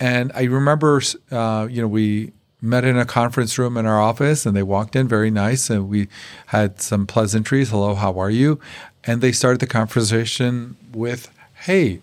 And 0.00 0.32
I 0.34 0.44
remember, 0.44 1.00
uh, 1.30 1.68
you 1.70 1.80
know, 1.80 1.88
we 1.88 2.32
met 2.60 2.84
in 2.84 2.96
a 2.96 3.04
conference 3.04 3.58
room 3.58 3.76
in 3.76 3.86
our 3.86 4.00
office, 4.00 4.46
and 4.46 4.56
they 4.56 4.62
walked 4.62 4.96
in 4.96 5.08
very 5.08 5.30
nice, 5.30 5.68
and 5.68 5.88
we 5.88 6.08
had 6.46 6.80
some 6.80 7.06
pleasantries. 7.06 7.70
Hello, 7.70 7.94
how 7.94 8.18
are 8.18 8.30
you? 8.30 8.58
And 9.04 9.20
they 9.20 9.32
started 9.32 9.60
the 9.60 9.66
conversation 9.66 10.76
with, 10.92 11.30
"Hey, 11.54 12.00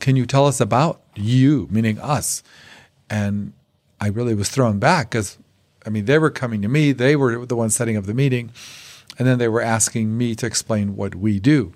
can 0.00 0.16
you 0.16 0.26
tell 0.26 0.46
us 0.46 0.60
about 0.60 1.00
you?" 1.14 1.68
Meaning 1.70 1.98
us. 2.00 2.42
And 3.10 3.52
I 4.00 4.08
really 4.08 4.34
was 4.34 4.48
thrown 4.48 4.78
back 4.78 5.10
because, 5.10 5.38
I 5.84 5.90
mean, 5.90 6.04
they 6.04 6.18
were 6.18 6.30
coming 6.30 6.62
to 6.62 6.68
me. 6.68 6.92
They 6.92 7.16
were 7.16 7.46
the 7.46 7.56
ones 7.56 7.74
setting 7.74 7.96
up 7.96 8.04
the 8.04 8.14
meeting 8.14 8.50
and 9.18 9.26
then 9.26 9.38
they 9.38 9.48
were 9.48 9.62
asking 9.62 10.16
me 10.16 10.34
to 10.36 10.46
explain 10.46 10.96
what 10.96 11.14
we 11.14 11.40
do. 11.40 11.72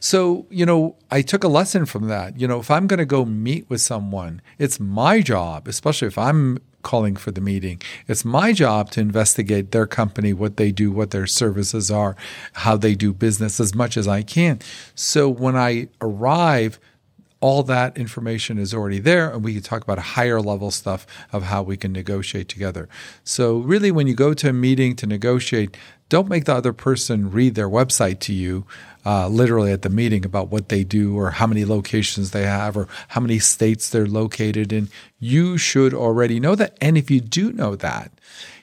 So, 0.00 0.46
you 0.50 0.66
know, 0.66 0.96
I 1.10 1.22
took 1.22 1.44
a 1.44 1.48
lesson 1.48 1.86
from 1.86 2.08
that. 2.08 2.38
You 2.40 2.48
know, 2.48 2.60
if 2.60 2.70
I'm 2.70 2.86
going 2.86 2.98
to 2.98 3.06
go 3.06 3.24
meet 3.24 3.68
with 3.70 3.80
someone, 3.80 4.42
it's 4.58 4.80
my 4.80 5.20
job, 5.20 5.68
especially 5.68 6.08
if 6.08 6.18
I'm 6.18 6.58
calling 6.82 7.16
for 7.16 7.32
the 7.32 7.40
meeting, 7.40 7.82
it's 8.06 8.24
my 8.24 8.52
job 8.52 8.90
to 8.92 9.00
investigate 9.00 9.72
their 9.72 9.88
company, 9.88 10.32
what 10.32 10.56
they 10.56 10.70
do, 10.70 10.92
what 10.92 11.10
their 11.10 11.26
services 11.26 11.90
are, 11.90 12.14
how 12.52 12.76
they 12.76 12.94
do 12.94 13.12
business 13.12 13.58
as 13.58 13.74
much 13.74 13.96
as 13.96 14.06
I 14.06 14.22
can. 14.22 14.60
So 14.94 15.28
when 15.28 15.56
I 15.56 15.88
arrive, 16.00 16.78
all 17.46 17.62
that 17.62 17.96
information 17.96 18.58
is 18.58 18.74
already 18.74 18.98
there, 18.98 19.30
and 19.30 19.44
we 19.44 19.54
can 19.54 19.62
talk 19.62 19.84
about 19.84 20.00
higher 20.00 20.40
level 20.40 20.72
stuff 20.72 21.06
of 21.32 21.44
how 21.44 21.62
we 21.62 21.76
can 21.76 21.92
negotiate 21.92 22.48
together. 22.48 22.88
So, 23.22 23.58
really, 23.58 23.92
when 23.92 24.08
you 24.08 24.16
go 24.16 24.34
to 24.34 24.48
a 24.48 24.52
meeting 24.52 24.96
to 24.96 25.06
negotiate, 25.06 25.76
don't 26.08 26.28
make 26.28 26.46
the 26.46 26.56
other 26.56 26.72
person 26.72 27.30
read 27.30 27.54
their 27.54 27.68
website 27.68 28.18
to 28.20 28.32
you 28.32 28.66
uh, 29.04 29.28
literally 29.28 29.70
at 29.70 29.82
the 29.82 29.88
meeting 29.88 30.24
about 30.24 30.48
what 30.48 30.70
they 30.70 30.82
do 30.82 31.16
or 31.16 31.30
how 31.30 31.46
many 31.46 31.64
locations 31.64 32.32
they 32.32 32.42
have 32.42 32.76
or 32.76 32.88
how 33.10 33.20
many 33.20 33.38
states 33.38 33.90
they're 33.90 34.08
located 34.08 34.72
in. 34.72 34.88
You 35.20 35.56
should 35.56 35.94
already 35.94 36.40
know 36.40 36.56
that. 36.56 36.76
And 36.80 36.98
if 36.98 37.12
you 37.12 37.20
do 37.20 37.52
know 37.52 37.76
that, 37.76 38.10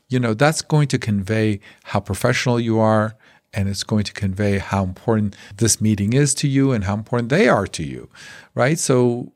you 0.10 0.20
know, 0.20 0.34
that's 0.34 0.62
going 0.62 0.90
to 0.90 1.00
convey 1.00 1.62
how 1.84 2.02
professional 2.02 2.60
you 2.60 2.80
are 2.80 3.16
and 3.54 3.70
it's 3.70 3.84
going 3.84 4.04
to 4.04 4.14
convey 4.14 4.58
how 4.58 4.84
important 4.84 5.36
this 5.58 5.80
meeting 5.80 6.14
is 6.14 6.34
to 6.36 6.48
you 6.48 6.72
and 6.72 6.84
how 6.86 6.94
important 6.94 7.30
they 7.30 7.48
are 7.48 7.68
to 7.68 7.84
you, 7.84 8.10
right? 8.56 8.80
So 8.80 9.32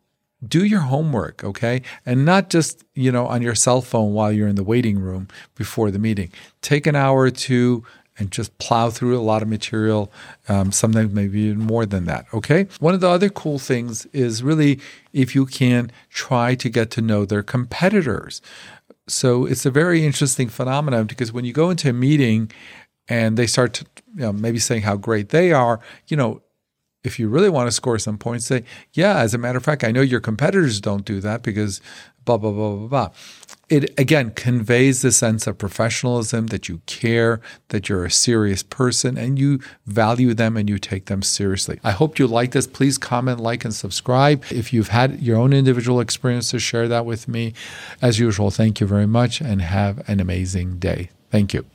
do 0.45 0.63
your 0.65 0.81
homework, 0.81 1.43
okay? 1.43 1.81
And 2.05 2.25
not 2.25 2.49
just, 2.49 2.83
you 2.93 3.11
know, 3.11 3.27
on 3.27 3.41
your 3.41 3.55
cell 3.55 3.81
phone 3.81 4.13
while 4.13 4.31
you're 4.31 4.47
in 4.47 4.55
the 4.55 4.63
waiting 4.63 4.99
room 4.99 5.27
before 5.55 5.91
the 5.91 5.99
meeting. 5.99 6.31
Take 6.61 6.85
an 6.85 6.95
hour 6.95 7.21
or 7.21 7.31
two 7.31 7.83
and 8.19 8.31
just 8.31 8.57
plow 8.57 8.89
through 8.89 9.17
a 9.17 9.21
lot 9.21 9.41
of 9.41 9.47
material, 9.47 10.11
um, 10.49 10.71
sometimes 10.71 11.13
maybe 11.13 11.39
even 11.41 11.59
more 11.59 11.85
than 11.85 12.05
that, 12.05 12.25
okay? 12.33 12.67
One 12.79 12.95
of 12.95 13.01
the 13.01 13.09
other 13.09 13.29
cool 13.29 13.59
things 13.59 14.05
is 14.07 14.41
really, 14.41 14.79
if 15.13 15.35
you 15.35 15.45
can, 15.45 15.91
try 16.09 16.55
to 16.55 16.69
get 16.69 16.89
to 16.91 17.01
know 17.01 17.25
their 17.25 17.43
competitors. 17.43 18.41
So 19.07 19.45
it's 19.45 19.65
a 19.65 19.71
very 19.71 20.05
interesting 20.05 20.49
phenomenon 20.49 21.05
because 21.05 21.31
when 21.31 21.45
you 21.45 21.53
go 21.53 21.69
into 21.69 21.89
a 21.89 21.93
meeting 21.93 22.51
and 23.09 23.37
they 23.37 23.47
start 23.47 23.73
to, 23.75 23.85
you 24.15 24.21
know, 24.21 24.33
maybe 24.33 24.59
saying 24.59 24.81
how 24.81 24.95
great 24.95 25.29
they 25.29 25.51
are, 25.51 25.79
you 26.07 26.17
know, 26.17 26.41
if 27.03 27.19
you 27.19 27.29
really 27.29 27.49
want 27.49 27.67
to 27.67 27.71
score 27.71 27.97
some 27.97 28.17
points, 28.17 28.45
say, 28.45 28.63
yeah, 28.93 29.19
as 29.19 29.33
a 29.33 29.37
matter 29.37 29.57
of 29.57 29.63
fact, 29.63 29.83
I 29.83 29.91
know 29.91 30.01
your 30.01 30.19
competitors 30.19 30.81
don't 30.81 31.05
do 31.05 31.19
that 31.21 31.41
because 31.41 31.79
blah, 32.25 32.37
blah, 32.37 32.51
blah, 32.51 32.75
blah, 32.75 32.87
blah. 32.87 33.09
It 33.69 33.97
again 33.99 34.31
conveys 34.31 35.01
the 35.01 35.11
sense 35.11 35.47
of 35.47 35.57
professionalism 35.57 36.47
that 36.47 36.69
you 36.69 36.81
care, 36.85 37.41
that 37.69 37.89
you're 37.89 38.05
a 38.05 38.11
serious 38.11 38.63
person, 38.63 39.17
and 39.17 39.39
you 39.39 39.59
value 39.85 40.33
them 40.33 40.57
and 40.57 40.69
you 40.69 40.77
take 40.77 41.05
them 41.05 41.21
seriously. 41.21 41.79
I 41.83 41.91
hope 41.91 42.19
you 42.19 42.27
like 42.27 42.51
this. 42.51 42.67
Please 42.67 42.97
comment, 42.97 43.39
like, 43.39 43.65
and 43.65 43.73
subscribe. 43.73 44.43
If 44.51 44.71
you've 44.71 44.89
had 44.89 45.21
your 45.21 45.37
own 45.37 45.53
individual 45.53 45.99
experience 45.99 46.51
to 46.51 46.59
share 46.59 46.87
that 46.87 47.05
with 47.05 47.27
me, 47.27 47.53
as 48.01 48.19
usual, 48.19 48.51
thank 48.51 48.79
you 48.79 48.87
very 48.87 49.07
much 49.07 49.41
and 49.41 49.61
have 49.61 50.07
an 50.09 50.19
amazing 50.19 50.79
day. 50.79 51.09
Thank 51.29 51.53
you. 51.53 51.65